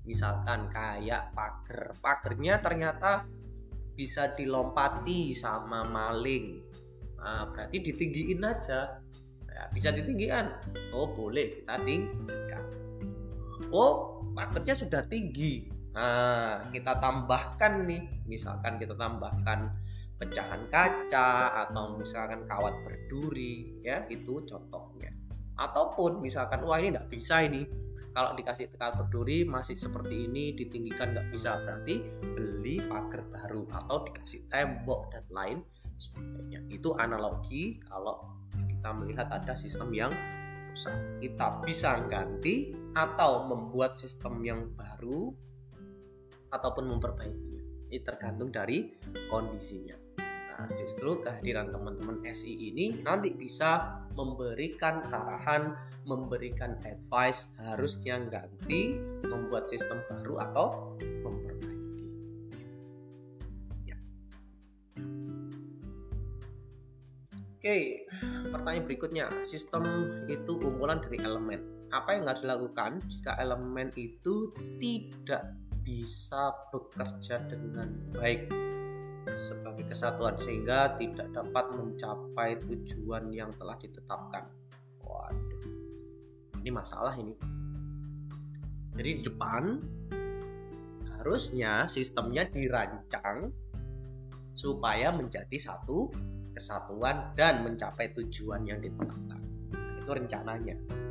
Misalkan 0.07 0.71
kayak 0.71 1.35
pagar. 1.35 1.99
Pagernya 1.99 2.63
ternyata 2.63 3.27
bisa 3.95 4.31
dilompati 4.31 5.35
sama 5.35 5.83
maling. 5.83 6.63
Nah, 7.19 7.51
berarti 7.51 7.83
ditinggiin 7.83 8.43
aja. 8.43 9.03
Ya, 9.53 9.63
bisa 9.75 9.91
ditinggikan. 9.91 10.59
Oh, 10.95 11.11
boleh 11.11 11.59
kita 11.63 11.75
tinggikan. 11.83 12.65
Oh, 13.71 14.12
pagernya 14.33 14.75
sudah 14.75 15.03
tinggi 15.07 15.83
Nah, 15.93 16.73
kita 16.73 16.97
tambahkan 16.97 17.85
nih, 17.85 18.25
misalkan 18.25 18.81
kita 18.81 18.97
tambahkan 18.97 19.77
pecahan 20.17 20.65
kaca 20.73 21.53
atau 21.69 22.01
misalkan 22.01 22.49
kawat 22.49 22.81
berduri, 22.81 23.77
ya 23.85 24.09
itu 24.09 24.41
contohnya. 24.49 25.13
Ataupun 25.61 26.25
misalkan 26.25 26.65
wah 26.65 26.81
ini 26.81 26.97
tidak 26.97 27.09
bisa 27.13 27.45
ini, 27.45 27.69
kalau 28.17 28.33
dikasih 28.33 28.73
kawat 28.73 29.05
berduri 29.05 29.45
masih 29.45 29.77
seperti 29.77 30.33
ini 30.33 30.57
ditinggikan 30.57 31.13
nggak 31.13 31.29
bisa 31.29 31.61
berarti 31.61 32.01
beli 32.25 32.81
pagar 32.89 33.29
baru 33.29 33.69
atau 33.69 34.09
dikasih 34.09 34.49
tembok 34.49 35.13
dan 35.13 35.25
lain 35.29 35.59
sebagainya. 36.01 36.65
Itu 36.73 36.97
analogi 36.97 37.77
kalau 37.85 38.33
kita 38.65 38.97
melihat 38.97 39.29
ada 39.29 39.53
sistem 39.53 39.93
yang 39.93 40.13
rusak. 40.73 40.97
Kita 41.21 41.61
bisa 41.61 42.01
ganti 42.09 42.73
atau 42.93 43.49
membuat 43.49 43.97
sistem 43.97 44.45
yang 44.45 44.69
baru 44.77 45.33
ataupun 46.53 46.85
memperbaikinya. 46.93 47.89
Ini 47.89 47.99
tergantung 48.05 48.53
dari 48.53 48.93
kondisinya. 49.29 49.97
Nah, 50.63 50.69
justru 50.79 51.19
kehadiran 51.19 51.73
teman-teman 51.73 52.23
SI 52.29 52.71
ini 52.71 53.03
nanti 53.03 53.33
bisa 53.33 54.05
memberikan 54.13 55.09
arahan, 55.09 55.75
memberikan 56.05 56.77
advice 56.85 57.49
harusnya 57.59 58.21
ganti, 58.29 58.95
membuat 59.27 59.67
sistem 59.67 60.05
baru 60.07 60.39
atau 60.39 60.95
memperbaiki. 61.01 62.07
Ya. 63.89 63.99
Oke, 67.59 68.07
pertanyaan 68.53 68.85
berikutnya, 68.87 69.27
sistem 69.43 69.83
itu 70.29 70.53
kumpulan 70.61 71.01
dari 71.01 71.19
elemen. 71.19 71.82
Apa 71.93 72.17
yang 72.17 72.25
harus 72.25 72.41
dilakukan 72.41 73.05
jika 73.05 73.37
elemen 73.37 73.93
itu 74.01 74.49
tidak 74.81 75.45
bisa 75.85 76.57
bekerja 76.73 77.45
dengan 77.45 77.93
baik 78.17 78.49
sebagai 79.29 79.87
kesatuan 79.93 80.35
sehingga 80.41 80.97
tidak 80.97 81.29
dapat 81.31 81.69
mencapai 81.77 82.57
tujuan 82.65 83.29
yang 83.29 83.53
telah 83.55 83.77
ditetapkan. 83.77 84.49
Waduh, 85.05 85.63
ini 86.65 86.71
masalah 86.73 87.13
ini. 87.21 87.37
Jadi 88.97 89.11
di 89.21 89.23
depan 89.29 89.63
harusnya 91.21 91.87
sistemnya 91.93 92.49
dirancang 92.49 93.53
supaya 94.53 95.13
menjadi 95.13 95.57
satu 95.61 96.09
kesatuan 96.53 97.33
dan 97.33 97.65
mencapai 97.65 98.13
tujuan 98.17 98.65
yang 98.69 98.81
ditetapkan. 98.81 99.41
Nah, 99.73 100.01
itu 100.03 100.11
rencananya. 100.13 101.02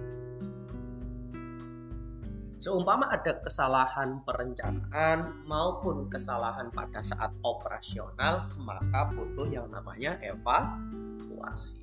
Seumpama 2.62 3.10
ada 3.10 3.42
kesalahan 3.42 4.22
perencanaan 4.22 5.42
maupun 5.50 6.06
kesalahan 6.14 6.70
pada 6.70 7.02
saat 7.02 7.34
operasional, 7.42 8.54
maka 8.62 9.10
butuh 9.18 9.50
yang 9.50 9.66
namanya 9.74 10.22
evaluasi. 10.22 11.82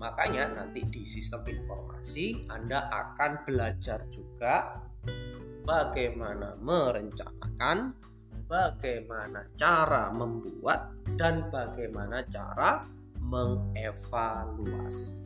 Makanya 0.00 0.56
nanti 0.56 0.88
di 0.88 1.04
sistem 1.04 1.44
informasi 1.44 2.48
Anda 2.48 2.88
akan 2.88 3.44
belajar 3.44 4.08
juga 4.08 4.80
bagaimana 5.68 6.56
merencanakan, 6.64 7.92
bagaimana 8.48 9.52
cara 9.52 10.08
membuat 10.08 10.96
dan 11.20 11.52
bagaimana 11.52 12.24
cara 12.32 12.88
mengevaluasi. 13.20 15.23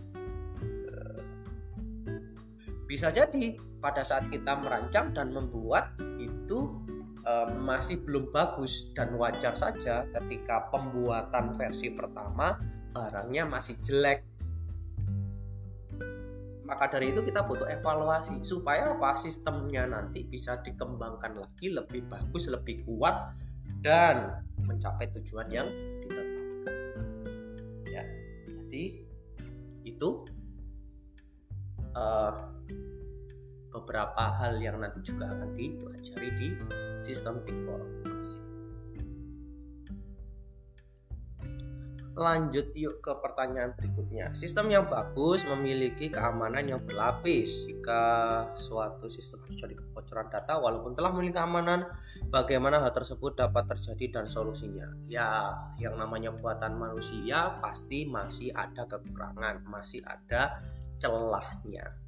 Bisa 2.89 3.13
jadi 3.13 3.61
pada 3.85 4.01
saat 4.01 4.33
kita 4.33 4.57
merancang 4.65 5.13
dan 5.13 5.29
membuat 5.29 5.93
itu 6.17 6.81
e, 7.21 7.33
masih 7.61 8.01
belum 8.01 8.33
bagus 8.33 8.89
dan 8.97 9.13
wajar 9.21 9.53
saja 9.53 10.09
ketika 10.09 10.73
pembuatan 10.73 11.53
versi 11.53 11.93
pertama 11.93 12.57
barangnya 12.97 13.45
masih 13.45 13.77
jelek. 13.85 14.25
maka 16.69 16.85
dari 16.93 17.17
itu 17.17 17.25
kita 17.25 17.49
butuh 17.49 17.65
evaluasi 17.65 18.45
supaya 18.45 18.93
apa 18.93 19.17
sistemnya 19.17 19.89
nanti 19.89 20.29
bisa 20.29 20.61
dikembangkan 20.61 21.41
lagi 21.41 21.73
lebih 21.73 22.05
bagus 22.13 22.45
lebih 22.53 22.85
kuat 22.85 23.33
dan 23.81 24.45
mencapai 24.61 25.09
tujuan 25.17 25.49
yang 25.49 25.65
ditetapkan 26.05 26.77
ya 27.89 28.05
jadi 28.53 28.85
itu 29.81 30.09
uh, 31.97 32.58
beberapa 33.79 34.35
hal 34.35 34.59
yang 34.59 34.83
nanti 34.83 35.01
juga 35.07 35.31
akan 35.31 35.55
dipelajari 35.55 36.29
di 36.35 36.49
sistem 36.99 37.41
informasi 37.47 38.49
Lanjut 42.19 42.75
yuk 42.75 42.99
ke 42.99 43.15
pertanyaan 43.23 43.79
berikutnya. 43.79 44.35
Sistem 44.35 44.75
yang 44.75 44.91
bagus 44.91 45.47
memiliki 45.47 46.11
keamanan 46.11 46.67
yang 46.67 46.83
berlapis. 46.83 47.71
Jika 47.71 48.03
suatu 48.59 49.07
sistem 49.07 49.39
terjadi 49.47 49.79
kebocoran 49.79 50.27
data 50.27 50.59
walaupun 50.59 50.99
telah 50.99 51.15
memiliki 51.15 51.39
keamanan, 51.39 51.87
bagaimana 52.27 52.83
hal 52.83 52.91
tersebut 52.91 53.39
dapat 53.39 53.71
terjadi 53.71 54.19
dan 54.19 54.27
solusinya? 54.27 54.91
Ya, 55.07 55.55
yang 55.79 55.95
namanya 55.95 56.35
buatan 56.35 56.75
manusia 56.75 57.55
pasti 57.63 58.03
masih 58.03 58.51
ada 58.51 58.83
kekurangan, 58.83 59.63
masih 59.71 60.03
ada 60.03 60.59
celahnya. 60.99 62.08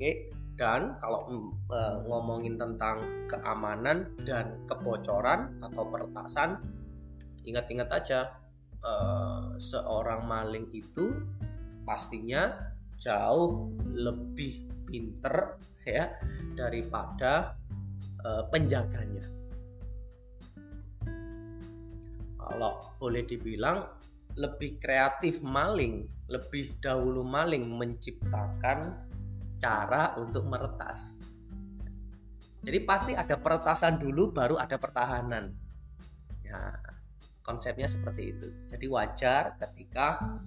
Oke, 0.00 0.32
dan 0.56 0.96
kalau 0.96 1.28
e, 1.68 1.80
ngomongin 2.08 2.56
tentang 2.56 3.04
keamanan 3.28 4.08
dan 4.24 4.64
kebocoran 4.64 5.60
atau 5.60 5.84
peretasan, 5.92 6.56
ingat-ingat 7.44 7.92
aja 7.92 8.32
uh, 8.80 9.60
seorang 9.60 10.24
maling 10.24 10.72
itu 10.72 11.20
pastinya 11.84 12.72
jauh 12.96 13.76
lebih 13.92 14.72
pinter 14.88 15.60
ya 15.84 16.16
daripada 16.56 17.60
uh, 18.24 18.48
penjaganya. 18.48 19.28
Kalau 22.40 22.96
boleh 22.96 23.28
dibilang 23.28 23.84
lebih 24.40 24.80
kreatif 24.80 25.44
maling, 25.44 26.08
lebih 26.32 26.80
dahulu 26.80 27.20
maling 27.20 27.68
menciptakan 27.68 29.09
cara 29.60 30.16
untuk 30.16 30.48
meretas. 30.48 31.20
Jadi 32.60 32.78
pasti 32.84 33.12
ada 33.12 33.36
peretasan 33.36 34.00
dulu 34.00 34.32
baru 34.32 34.56
ada 34.56 34.76
pertahanan. 34.76 35.52
Ya, 36.44 36.74
konsepnya 37.50 37.88
seperti 37.88 38.36
itu 38.36 38.48
jadi 38.70 38.86
wajar 38.86 39.42
ketika 39.58 40.38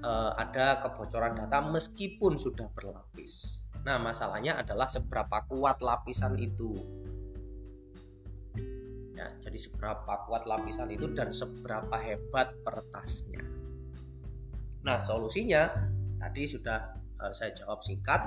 uh, 0.00 0.32
ada 0.38 0.80
kebocoran 0.80 1.36
data 1.36 1.60
meskipun 1.68 2.38
sudah 2.38 2.70
berlapis 2.72 3.60
nah 3.84 4.00
masalahnya 4.00 4.56
adalah 4.56 4.88
seberapa 4.88 5.44
kuat 5.44 5.84
lapisan 5.84 6.38
itu 6.40 6.80
ya 9.14 9.28
jadi 9.44 9.58
seberapa 9.60 10.24
kuat 10.24 10.48
lapisan 10.48 10.88
itu 10.88 11.12
dan 11.12 11.28
seberapa 11.28 11.92
hebat 12.00 12.56
peretasnya 12.64 13.44
nah 14.80 15.04
solusinya 15.04 15.68
tadi 16.16 16.48
sudah 16.48 17.03
uh, 17.20 17.32
saya 17.34 17.54
jawab 17.54 17.82
singkat 17.84 18.20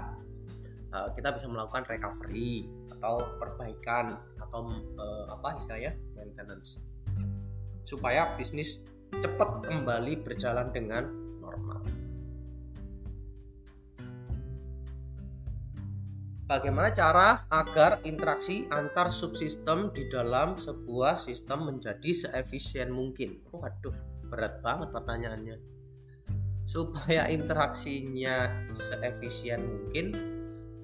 uh, 0.93 1.09
kita 1.11 1.33
bisa 1.35 1.47
melakukan 1.49 1.83
recovery 1.87 2.67
atau 2.97 3.21
perbaikan 3.37 4.17
atau 4.39 4.67
uh, 4.97 5.25
apa 5.33 5.57
istilahnya 5.59 5.95
maintenance 6.15 6.79
supaya 7.87 8.35
bisnis 8.35 8.83
cepat 9.23 9.63
kembali 9.63 10.19
berjalan 10.19 10.67
dengan 10.75 11.07
normal. 11.39 11.79
Bagaimana 16.47 16.95
cara 16.95 17.43
agar 17.51 18.03
interaksi 18.07 18.67
antar 18.71 19.11
subsistem 19.11 19.91
di 19.91 20.07
dalam 20.07 20.55
sebuah 20.55 21.19
sistem 21.19 21.67
menjadi 21.67 22.27
seefisien 22.27 22.91
mungkin? 22.91 23.43
Waduh, 23.51 23.95
berat 24.31 24.63
banget 24.63 24.95
pertanyaannya. 24.95 25.76
Supaya 26.67 27.31
interaksinya 27.31 28.67
seefisien 28.75 29.63
mungkin, 29.63 30.11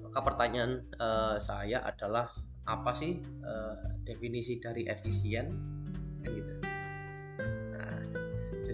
maka 0.00 0.24
pertanyaan 0.24 0.88
uh, 0.96 1.36
saya 1.36 1.84
adalah 1.84 2.32
apa 2.64 2.96
sih 2.96 3.20
uh, 3.44 4.00
definisi 4.08 4.56
dari 4.56 4.88
efisien? 4.88 5.52
Kan 6.24 6.32
gitu 6.32 6.54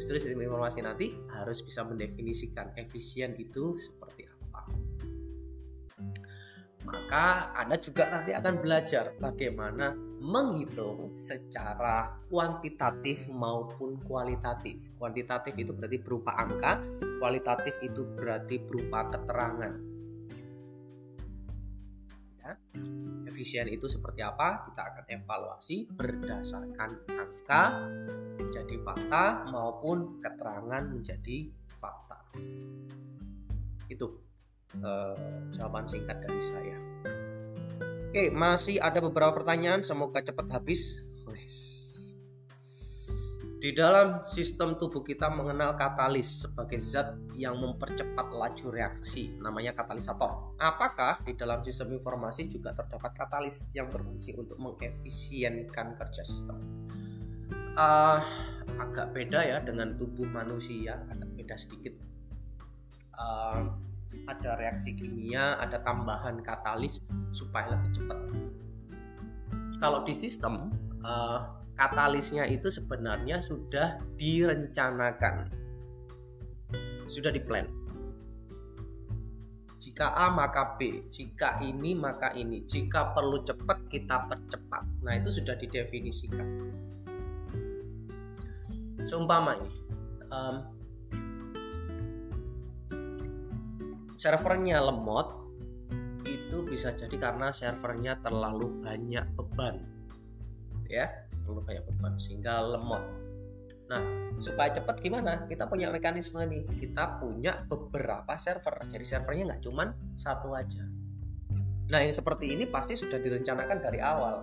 justru 0.01 0.17
sistem 0.17 0.41
informasi 0.49 0.81
nanti 0.81 1.13
harus 1.29 1.61
bisa 1.61 1.85
mendefinisikan 1.85 2.73
efisien 2.79 3.37
itu 3.37 3.77
seperti. 3.77 4.30
Maka 6.91 7.55
Anda 7.55 7.79
juga 7.79 8.11
nanti 8.11 8.35
akan 8.35 8.55
belajar 8.59 9.15
bagaimana 9.15 9.95
menghitung 10.21 11.15
secara 11.15 12.19
kuantitatif 12.27 13.31
maupun 13.31 14.03
kualitatif. 14.03 14.99
Kuantitatif 14.99 15.55
itu 15.55 15.71
berarti 15.71 15.99
berupa 16.03 16.35
angka, 16.35 16.83
kualitatif 17.23 17.79
itu 17.81 18.03
berarti 18.11 18.59
berupa 18.59 19.07
keterangan. 19.07 19.75
Ya. 22.43 22.53
Efisien 23.31 23.71
itu 23.71 23.87
seperti 23.87 24.27
apa? 24.27 24.67
Kita 24.67 24.83
akan 24.91 25.05
evaluasi 25.07 25.87
berdasarkan 25.95 26.91
angka, 27.07 27.63
menjadi 28.35 28.77
fakta 28.83 29.47
maupun 29.47 30.19
keterangan 30.19 30.85
menjadi 30.91 31.49
fakta. 31.79 32.19
Itu 33.87 34.30
uh, 34.79 35.15
jawaban 35.51 35.87
singkat 35.91 36.23
dari 36.23 36.43
saya. 36.43 36.77
Oke, 38.11 38.31
masih 38.31 38.83
ada 38.83 38.99
beberapa 38.99 39.31
pertanyaan, 39.43 39.83
semoga 39.87 40.23
cepat 40.23 40.51
habis. 40.51 41.07
Di 43.61 43.77
dalam 43.77 44.25
sistem 44.25 44.81
tubuh 44.81 45.05
kita 45.05 45.29
mengenal 45.29 45.77
katalis 45.77 46.49
sebagai 46.49 46.81
zat 46.81 47.13
yang 47.37 47.61
mempercepat 47.61 48.33
laju 48.33 48.67
reaksi, 48.73 49.37
namanya 49.37 49.77
katalisator. 49.77 50.57
Apakah 50.57 51.21
di 51.29 51.37
dalam 51.37 51.61
sistem 51.61 51.93
informasi 51.93 52.49
juga 52.49 52.73
terdapat 52.73 53.13
katalis 53.13 53.61
yang 53.77 53.93
berfungsi 53.93 54.33
untuk 54.33 54.57
mengefisienkan 54.57 55.93
kerja 55.93 56.25
sistem? 56.25 56.57
uh, 57.77 58.21
agak 58.81 59.13
beda 59.15 59.41
ya 59.45 59.59
dengan 59.63 59.95
tubuh 59.95 60.27
manusia 60.27 61.05
agak 61.11 61.31
beda 61.37 61.57
sedikit 61.59 61.95
uh, 63.19 63.77
ada 64.29 64.57
reaksi 64.59 64.93
kimia 64.97 65.57
ada 65.57 65.81
tambahan 65.81 66.41
katalis 66.45 67.01
supaya 67.31 67.77
lebih 67.77 67.91
cepat. 67.95 68.19
Kalau 69.81 70.05
di 70.05 70.13
sistem 70.13 70.69
uh, 71.01 71.61
katalisnya 71.73 72.45
itu 72.45 72.69
sebenarnya 72.69 73.41
sudah 73.41 73.97
direncanakan. 74.21 75.49
Sudah 77.09 77.33
diplan. 77.33 77.65
Jika 79.81 80.13
A 80.13 80.29
maka 80.29 80.77
B, 80.77 81.01
jika 81.09 81.57
ini 81.65 81.97
maka 81.97 82.37
ini, 82.37 82.69
jika 82.69 83.17
perlu 83.17 83.41
cepat 83.41 83.89
kita 83.89 84.29
percepat. 84.29 84.85
Nah, 85.01 85.17
itu 85.17 85.33
sudah 85.33 85.57
didefinisikan. 85.57 86.45
Seumpama 89.01 89.57
ini 89.57 89.73
um, 90.31 90.80
servernya 94.21 94.85
lemot 94.85 95.33
itu 96.29 96.61
bisa 96.69 96.93
jadi 96.93 97.17
karena 97.17 97.49
servernya 97.49 98.21
terlalu 98.21 98.85
banyak 98.85 99.25
beban. 99.33 99.81
Ya 100.93 101.09
terlalu 101.41 101.65
banyak 101.65 101.85
beban 101.89 102.21
sehingga 102.21 102.61
lemot. 102.61 103.01
Nah 103.89 104.05
supaya 104.37 104.77
cepat 104.77 105.01
gimana? 105.01 105.49
Kita 105.49 105.65
punya 105.65 105.89
mekanisme 105.89 106.45
nih. 106.45 106.69
Kita 106.69 107.17
punya 107.17 107.65
beberapa 107.65 108.37
server. 108.37 108.85
Jadi 108.93 109.05
servernya 109.09 109.57
nggak 109.57 109.63
cuman 109.65 109.89
satu 110.21 110.53
aja. 110.53 110.85
Nah 111.89 111.99
yang 112.05 112.13
seperti 112.13 112.53
ini 112.53 112.69
pasti 112.69 113.01
sudah 113.01 113.17
direncanakan 113.17 113.79
dari 113.81 114.05
awal. 114.05 114.37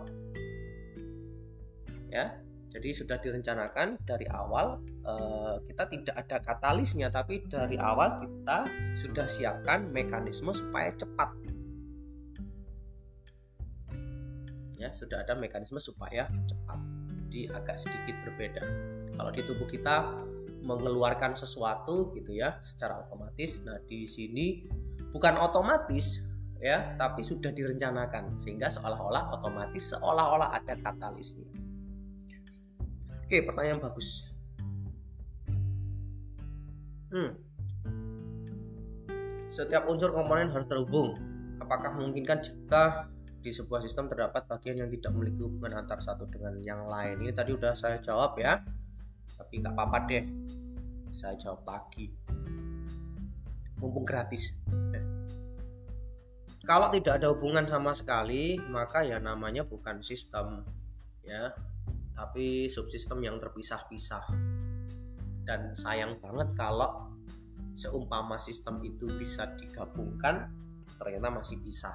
Ya 2.10 2.34
jadi 2.78 2.94
sudah 2.94 3.18
direncanakan 3.18 4.06
dari 4.06 4.30
awal 4.30 4.78
eh, 5.02 5.56
kita 5.66 5.90
tidak 5.90 6.14
ada 6.14 6.38
katalisnya 6.46 7.10
tapi 7.10 7.42
dari 7.50 7.74
awal 7.82 8.22
kita 8.22 8.70
sudah 8.94 9.26
siapkan 9.26 9.90
mekanisme 9.90 10.54
supaya 10.54 10.94
cepat. 10.94 11.34
Ya, 14.78 14.94
sudah 14.94 15.26
ada 15.26 15.34
mekanisme 15.34 15.82
supaya 15.82 16.30
cepat. 16.30 16.78
Jadi 17.26 17.50
agak 17.50 17.82
sedikit 17.82 18.14
berbeda. 18.30 18.62
Kalau 19.18 19.34
di 19.34 19.42
tubuh 19.42 19.66
kita 19.66 20.14
mengeluarkan 20.62 21.34
sesuatu 21.34 22.14
gitu 22.14 22.38
ya 22.38 22.62
secara 22.62 23.02
otomatis. 23.02 23.58
Nah, 23.66 23.82
di 23.90 24.06
sini 24.06 24.70
bukan 25.10 25.34
otomatis 25.42 26.22
ya, 26.62 26.94
tapi 26.94 27.26
sudah 27.26 27.50
direncanakan 27.50 28.38
sehingga 28.38 28.70
seolah-olah 28.70 29.34
otomatis 29.34 29.98
seolah-olah 29.98 30.54
ada 30.54 30.78
katalisnya. 30.78 31.67
Oke, 33.28 33.44
pertanyaan 33.44 33.84
bagus. 33.84 34.32
Hmm. 37.12 37.36
setiap 39.52 39.84
unsur 39.92 40.16
komponen 40.16 40.48
harus 40.48 40.64
terhubung. 40.64 41.12
Apakah 41.60 41.92
memungkinkan 42.00 42.40
jika 42.40 43.12
di 43.44 43.52
sebuah 43.52 43.84
sistem 43.84 44.08
terdapat 44.08 44.48
bagian 44.48 44.80
yang 44.80 44.90
tidak 44.92 45.12
memiliki 45.12 45.44
hubungan 45.44 45.84
antar 45.84 46.00
satu 46.00 46.24
dengan 46.32 46.56
yang 46.64 46.88
lain? 46.88 47.20
Ini 47.20 47.36
tadi 47.36 47.52
udah 47.52 47.76
saya 47.76 48.00
jawab 48.00 48.40
ya, 48.40 48.64
tapi 49.36 49.60
nggak 49.60 49.76
apa-apa 49.76 49.98
deh, 50.08 50.24
saya 51.12 51.36
jawab 51.36 51.68
lagi. 51.68 52.16
Mumpung 53.84 54.08
gratis. 54.08 54.56
Kalau 56.64 56.88
tidak 56.96 57.20
ada 57.20 57.28
hubungan 57.36 57.68
sama 57.68 57.92
sekali, 57.92 58.56
maka 58.72 59.04
ya 59.04 59.20
namanya 59.20 59.68
bukan 59.68 60.00
sistem, 60.00 60.64
ya, 61.28 61.52
tapi 62.18 62.66
subsistem 62.66 63.22
yang 63.22 63.38
terpisah-pisah. 63.38 64.26
Dan 65.46 65.78
sayang 65.78 66.18
banget 66.18 66.58
kalau 66.58 67.14
seumpama 67.78 68.42
sistem 68.42 68.82
itu 68.82 69.06
bisa 69.22 69.54
digabungkan 69.54 70.50
ternyata 70.98 71.30
masih 71.30 71.62
bisa 71.62 71.94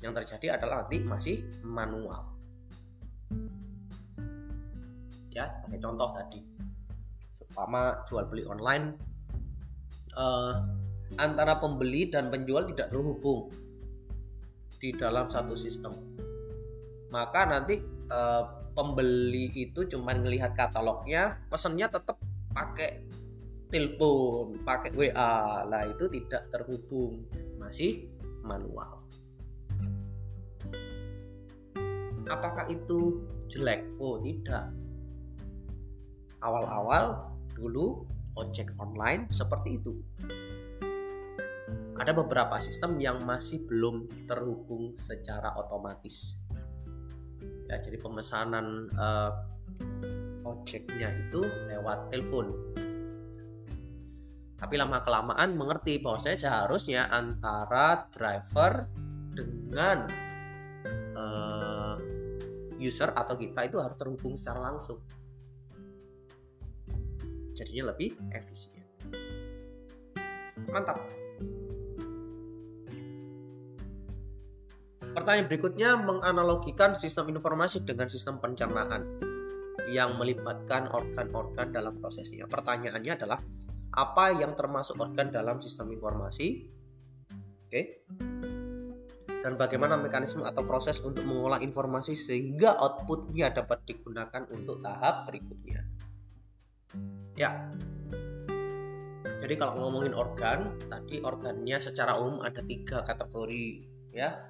yang 0.00 0.16
terjadi 0.16 0.56
adalah 0.56 0.84
nanti 0.84 1.04
masih 1.04 1.36
manual. 1.60 2.24
Ya 5.36 5.46
sebagai 5.62 5.84
contoh 5.84 6.08
tadi. 6.16 6.40
Seumpama 7.36 8.00
jual 8.08 8.24
beli 8.26 8.48
online 8.48 8.96
eh, 10.16 10.54
antara 11.20 11.60
pembeli 11.60 12.08
dan 12.08 12.32
penjual 12.32 12.64
tidak 12.72 12.88
terhubung 12.88 13.52
di 14.80 14.90
dalam 14.96 15.28
satu 15.28 15.52
sistem. 15.52 15.92
Maka 17.12 17.44
nanti 17.44 17.76
eh, 18.08 18.44
pembeli 18.80 19.52
itu 19.52 19.84
cuma 19.92 20.16
melihat 20.16 20.56
katalognya 20.56 21.36
pesennya 21.52 21.92
tetap 21.92 22.16
pakai 22.56 23.04
telepon, 23.68 24.56
pakai 24.64 24.90
WA, 24.96 25.68
lah 25.68 25.84
itu 25.84 26.08
tidak 26.08 26.48
terhubung, 26.48 27.28
masih 27.60 28.08
manual. 28.40 29.04
Apakah 32.24 32.72
itu 32.72 33.20
jelek? 33.52 33.84
Oh, 34.00 34.16
tidak. 34.24 34.72
Awal-awal 36.40 37.36
dulu 37.52 38.08
ojek 38.32 38.72
online 38.80 39.28
seperti 39.28 39.76
itu. 39.76 39.92
Ada 42.00 42.16
beberapa 42.16 42.56
sistem 42.64 42.96
yang 42.96 43.20
masih 43.28 43.60
belum 43.68 44.08
terhubung 44.24 44.96
secara 44.96 45.52
otomatis. 45.60 46.39
Ya, 47.70 47.78
jadi 47.78 48.02
pemesanan 48.02 48.90
uh, 48.98 49.30
ojeknya 50.42 51.06
itu 51.14 51.46
lewat 51.70 52.10
telepon. 52.10 52.50
Tapi 54.58 54.74
lama 54.74 54.98
kelamaan 55.06 55.54
mengerti 55.54 56.02
bahwa 56.02 56.18
saya 56.18 56.34
seharusnya 56.34 57.06
antara 57.06 58.10
driver 58.10 58.90
dengan 59.30 60.10
uh, 61.14 61.94
user 62.74 63.14
atau 63.14 63.38
kita 63.38 63.70
itu 63.70 63.78
harus 63.78 63.94
terhubung 63.94 64.34
secara 64.34 64.66
langsung. 64.66 64.98
Jadinya 67.54 67.94
lebih 67.94 68.18
efisien. 68.34 68.82
Mantap 70.66 71.19
pertanyaan 75.12 75.46
berikutnya 75.50 75.98
menganalogikan 75.98 76.94
sistem 76.96 77.30
informasi 77.34 77.82
dengan 77.82 78.06
sistem 78.06 78.38
pencernaan 78.38 79.20
yang 79.90 80.14
melibatkan 80.16 80.86
organ-organ 80.92 81.74
dalam 81.74 81.98
prosesnya. 81.98 82.46
Pertanyaannya 82.46 83.12
adalah 83.18 83.40
apa 83.90 84.24
yang 84.34 84.54
termasuk 84.54 84.98
organ 85.02 85.34
dalam 85.34 85.58
sistem 85.58 85.90
informasi? 85.90 86.68
Oke. 87.66 88.06
Dan 89.40 89.56
bagaimana 89.56 89.96
mekanisme 89.96 90.44
atau 90.44 90.60
proses 90.62 91.00
untuk 91.00 91.24
mengolah 91.24 91.64
informasi 91.64 92.12
sehingga 92.12 92.76
outputnya 92.76 93.48
dapat 93.50 93.82
digunakan 93.88 94.44
untuk 94.52 94.84
tahap 94.84 95.26
berikutnya? 95.26 95.80
Ya. 97.34 97.72
Jadi 99.40 99.54
kalau 99.56 99.80
ngomongin 99.80 100.12
organ 100.12 100.76
tadi 100.92 101.24
organnya 101.24 101.80
secara 101.80 102.20
umum 102.20 102.44
ada 102.44 102.60
tiga 102.60 103.00
kategori 103.00 103.88
ya 104.12 104.49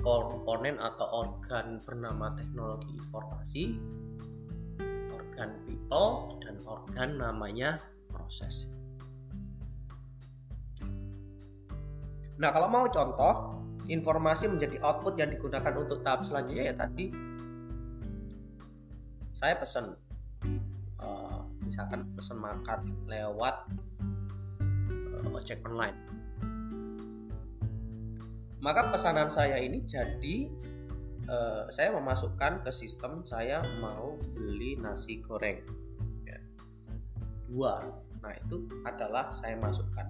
komponen 0.00 0.80
atau 0.80 1.26
organ 1.28 1.80
bernama 1.84 2.32
teknologi 2.34 2.96
informasi 2.96 3.64
organ 5.12 5.50
people 5.64 6.40
dan 6.44 6.56
organ 6.68 7.10
namanya 7.16 7.80
proses. 8.10 8.68
Nah, 12.40 12.48
kalau 12.48 12.72
mau 12.72 12.88
contoh, 12.88 13.60
informasi 13.88 14.46
menjadi 14.46 14.78
output 14.84 15.16
yang 15.16 15.32
digunakan 15.32 15.72
untuk 15.74 16.04
tahap 16.04 16.22
selanjutnya 16.22 16.70
ya 16.70 16.74
tadi 16.76 17.10
saya 19.32 19.56
pesan 19.56 19.96
uh, 21.00 21.40
misalkan 21.64 22.04
pesan 22.12 22.38
makan 22.38 22.80
lewat 23.08 23.56
uh, 25.24 25.36
ojek 25.36 25.64
online 25.64 25.96
maka 28.60 28.92
pesanan 28.92 29.32
saya 29.32 29.56
ini 29.56 29.84
jadi 29.88 30.36
uh, 31.28 31.64
saya 31.72 31.92
memasukkan 31.96 32.64
ke 32.64 32.70
sistem 32.72 33.24
saya 33.24 33.64
mau 33.80 34.16
beli 34.36 34.76
nasi 34.76 35.20
goreng 35.20 35.64
ya. 36.24 36.38
dua 37.48 37.88
Nah, 38.20 38.32
itu 38.36 38.56
adalah 38.84 39.32
saya 39.32 39.56
masukkan. 39.56 40.04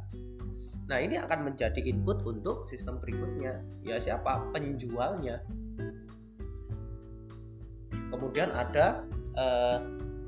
Nah, 0.90 0.98
ini 0.98 1.14
akan 1.14 1.46
menjadi 1.46 1.78
input 1.78 2.26
untuk 2.26 2.66
sistem 2.66 2.98
berikutnya. 2.98 3.62
Ya, 3.86 3.96
siapa? 4.02 4.50
Penjualnya. 4.50 5.38
Kemudian 8.10 8.50
ada 8.50 9.06
uh, 9.38 9.78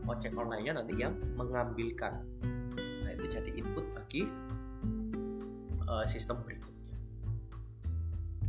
ojek 0.07 0.31
online-nya 0.39 0.79
nanti 0.79 0.95
yang 0.95 1.19
mengambilkan. 1.35 2.23
Nah, 2.79 3.11
itu 3.11 3.27
jadi 3.27 3.51
input 3.59 3.91
bagi 3.91 4.31
uh, 5.91 6.07
sistem 6.07 6.39
berikutnya. 6.47 6.62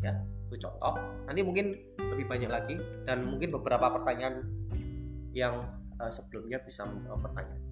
Ya, 0.03 0.13
itu 0.51 0.55
contoh. 0.59 0.99
Nanti 1.23 1.41
mungkin 1.41 1.71
lebih 1.95 2.27
banyak 2.27 2.51
lagi 2.51 2.75
dan 3.07 3.23
mungkin 3.23 3.55
beberapa 3.55 3.87
pertanyaan 3.87 4.43
yang 5.31 5.63
uh, 5.97 6.11
sebelumnya 6.11 6.59
bisa 6.59 6.83
menjawab 6.83 7.23
pertanyaan. 7.23 7.63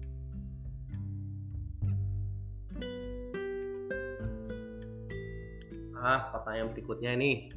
Nah, 6.02 6.20
pertanyaan 6.34 6.74
berikutnya 6.74 7.14
ini. 7.14 7.52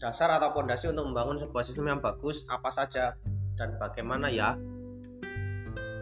Dasar 0.00 0.32
atau 0.36 0.54
fondasi 0.56 0.88
untuk 0.88 1.10
membangun 1.10 1.36
sebuah 1.36 1.64
sistem 1.66 1.96
yang 1.96 2.00
bagus 2.00 2.46
apa 2.48 2.70
saja 2.72 3.12
dan 3.58 3.76
bagaimana 3.76 4.32
ya? 4.32 4.56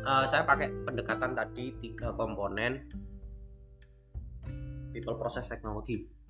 Uh, 0.03 0.27
saya 0.27 0.43
pakai 0.43 0.71
pendekatan 0.83 1.33
tadi 1.35 1.79
tiga 1.79 2.11
komponen 2.15 2.87
people 4.93 5.17
process 5.17 5.49
teknologi. 5.49 6.22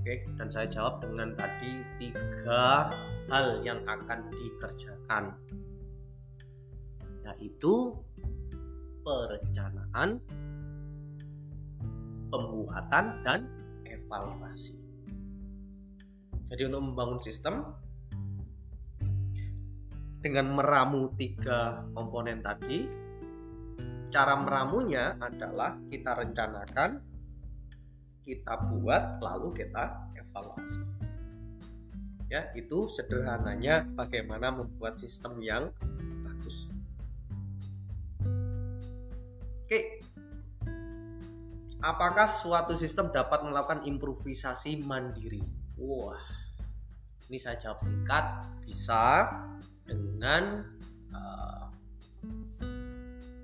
Oke, 0.00 0.24
dan 0.40 0.48
saya 0.48 0.64
jawab 0.64 1.04
dengan 1.04 1.36
tadi 1.36 1.84
tiga 2.00 2.88
hal 3.28 3.60
yang 3.60 3.84
akan 3.84 4.32
dikerjakan, 4.32 5.36
yaitu 7.28 7.92
perencanaan, 9.04 10.24
pembuatan, 12.32 13.04
dan 13.28 13.44
evaluasi. 13.84 14.80
Jadi 16.48 16.62
untuk 16.64 16.80
membangun 16.80 17.20
sistem 17.20 17.76
dengan 20.24 20.48
meramu 20.56 21.12
tiga 21.12 21.84
komponen 21.92 22.40
tadi, 22.40 22.88
cara 24.08 24.32
meramunya 24.32 25.12
adalah 25.20 25.76
kita 25.92 26.24
rencanakan, 26.24 27.09
kita 28.20 28.54
buat, 28.70 29.18
lalu 29.20 29.52
kita 29.56 30.12
evaluasi. 30.16 30.82
Ya, 32.30 32.46
itu 32.54 32.86
sederhananya 32.86 33.82
bagaimana 33.96 34.54
membuat 34.54 35.02
sistem 35.02 35.42
yang 35.42 35.74
bagus. 36.22 36.70
Oke, 39.66 40.00
Apakah 41.80 42.28
suatu 42.28 42.76
sistem 42.76 43.08
dapat 43.08 43.40
melakukan 43.40 43.80
improvisasi 43.88 44.84
mandiri? 44.84 45.40
Wah, 45.80 46.20
ini 47.24 47.40
saya 47.40 47.56
jawab 47.56 47.80
singkat, 47.80 48.24
bisa 48.68 49.32
dengan 49.88 50.60
uh, 51.08 51.72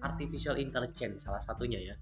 artificial 0.05 0.61
intelligence 0.61 1.25
salah 1.25 1.41
satunya 1.41 1.81
ya. 1.81 1.97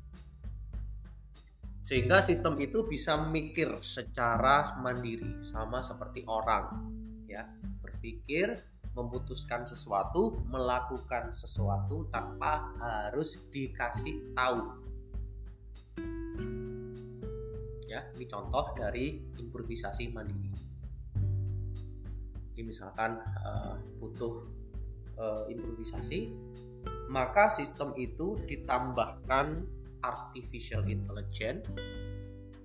Sehingga 1.84 2.24
sistem 2.24 2.56
itu 2.64 2.88
bisa 2.88 3.12
mikir 3.20 3.76
secara 3.84 4.80
mandiri, 4.80 5.44
sama 5.44 5.84
seperti 5.84 6.24
orang, 6.24 6.80
ya, 7.28 7.44
berpikir, 7.84 8.56
memutuskan 8.96 9.68
sesuatu, 9.68 10.40
melakukan 10.48 11.36
sesuatu 11.36 12.08
tanpa 12.08 12.72
harus 12.80 13.36
dikasih 13.52 14.32
tahu. 14.32 14.80
Ya 17.84 18.00
ini 18.16 18.24
contoh 18.32 18.72
dari 18.72 19.20
improvisasi 19.36 20.08
mandiri. 20.08 20.56
Jadi 22.48 22.62
misalkan 22.64 23.20
uh, 23.44 23.76
butuh 24.00 24.46
uh, 25.20 25.44
improvisasi 25.52 26.32
maka 27.12 27.52
sistem 27.52 27.92
itu 28.00 28.40
ditambahkan 28.48 29.68
artificial 30.04 30.84
intelligence. 30.84 31.64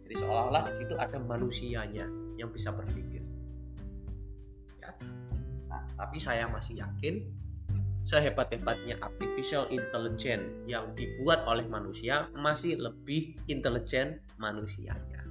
Jadi 0.03 0.13
seolah-olah 0.19 0.67
di 0.67 0.73
situ 0.75 0.93
ada 0.99 1.15
manusianya 1.21 2.05
yang 2.35 2.51
bisa 2.51 2.75
berpikir. 2.75 3.23
Ya. 4.83 4.91
Nah, 5.71 5.85
tapi 5.95 6.17
saya 6.19 6.49
masih 6.51 6.81
yakin 6.83 7.23
sehebat-hebatnya 8.03 8.97
artificial 9.03 9.69
intelligence 9.69 10.49
yang 10.65 10.91
dibuat 10.97 11.45
oleh 11.45 11.67
manusia 11.69 12.25
masih 12.33 12.79
lebih 12.79 13.37
intelijen 13.45 14.23
manusianya. 14.41 15.21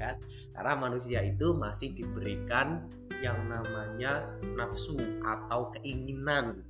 Kan 0.00 0.18
karena 0.56 0.72
manusia 0.74 1.20
itu 1.20 1.52
masih 1.54 1.92
diberikan 1.92 2.88
yang 3.20 3.38
namanya 3.46 4.24
nafsu 4.56 4.98
atau 5.22 5.70
keinginan 5.78 6.64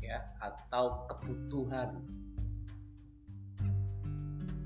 ya 0.00 0.24
atau 0.40 1.04
kebutuhan 1.10 2.00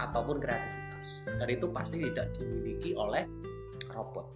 ataupun 0.02 0.36
kreativitas 0.42 1.22
dan 1.26 1.46
itu 1.46 1.66
pasti 1.70 2.02
tidak 2.02 2.34
dimiliki 2.34 2.92
oleh 2.98 3.22
robot 3.94 4.26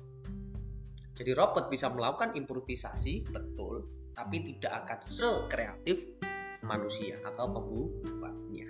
jadi 1.16 1.32
robot 1.32 1.72
bisa 1.72 1.90
melakukan 1.90 2.36
improvisasi 2.38 3.26
betul 3.28 3.88
tapi 4.16 4.40
tidak 4.40 4.72
akan 4.84 4.98
sekreatif 5.04 5.98
manusia 6.64 7.20
atau 7.22 7.52
pembuatnya. 7.52 8.68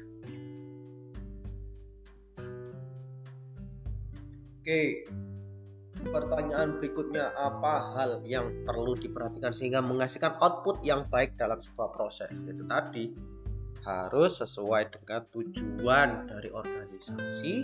Oke, 4.60 5.06
pertanyaan 6.10 6.82
berikutnya 6.82 7.30
apa 7.38 7.94
hal 7.94 8.26
yang 8.26 8.66
perlu 8.66 8.98
diperhatikan 8.98 9.54
sehingga 9.54 9.78
menghasilkan 9.78 10.42
output 10.42 10.82
yang 10.82 11.06
baik 11.06 11.38
dalam 11.38 11.62
sebuah 11.62 11.94
proses? 11.94 12.42
Itu 12.42 12.66
tadi 12.66 13.14
harus 13.86 14.42
sesuai 14.42 14.98
dengan 14.98 15.22
tujuan 15.30 16.26
dari 16.26 16.50
organisasi, 16.50 17.54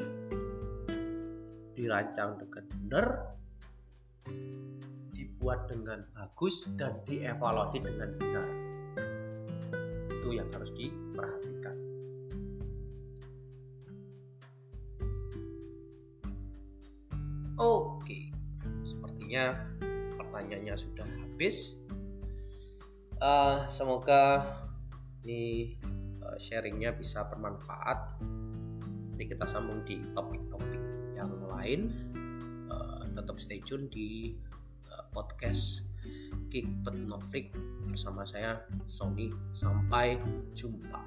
dirancang 1.75 2.39
dengan 2.39 2.64
benar, 2.70 3.07
dibuat 5.11 5.66
dengan 5.66 6.07
bagus 6.14 6.70
dan 6.79 7.03
dievaluasi 7.03 7.83
dengan 7.83 8.14
benar. 8.14 8.49
Itu 10.23 10.31
yang 10.31 10.47
harus 10.55 10.70
diperhatikan. 10.79 11.77
Oke, 17.59 18.31
sepertinya 18.87 19.59
pertanyaannya 20.23 20.75
sudah 20.79 21.07
habis. 21.18 21.75
Uh, 23.18 23.66
semoga 23.70 24.43
ini 25.23 25.79
sharingnya 26.41 26.95
bisa 26.95 27.24
bermanfaat. 27.26 28.22
Nanti 29.12 29.24
kita 29.28 29.45
sambung 29.45 29.85
di 29.85 30.01
topik-topik 30.12 30.83
yang 31.16 31.33
lain. 31.49 31.80
Uh, 32.72 33.05
tetap 33.12 33.37
stay 33.37 33.61
tune 33.61 33.89
di 33.93 34.33
podcast 35.12 35.85
Kick 36.49 36.64
But 36.83 36.97
Not 36.97 37.22
Freak 37.28 37.53
bersama 37.85 38.24
saya 38.24 38.64
Sony 38.89 39.28
sampai 39.53 40.16
jumpa 40.57 41.01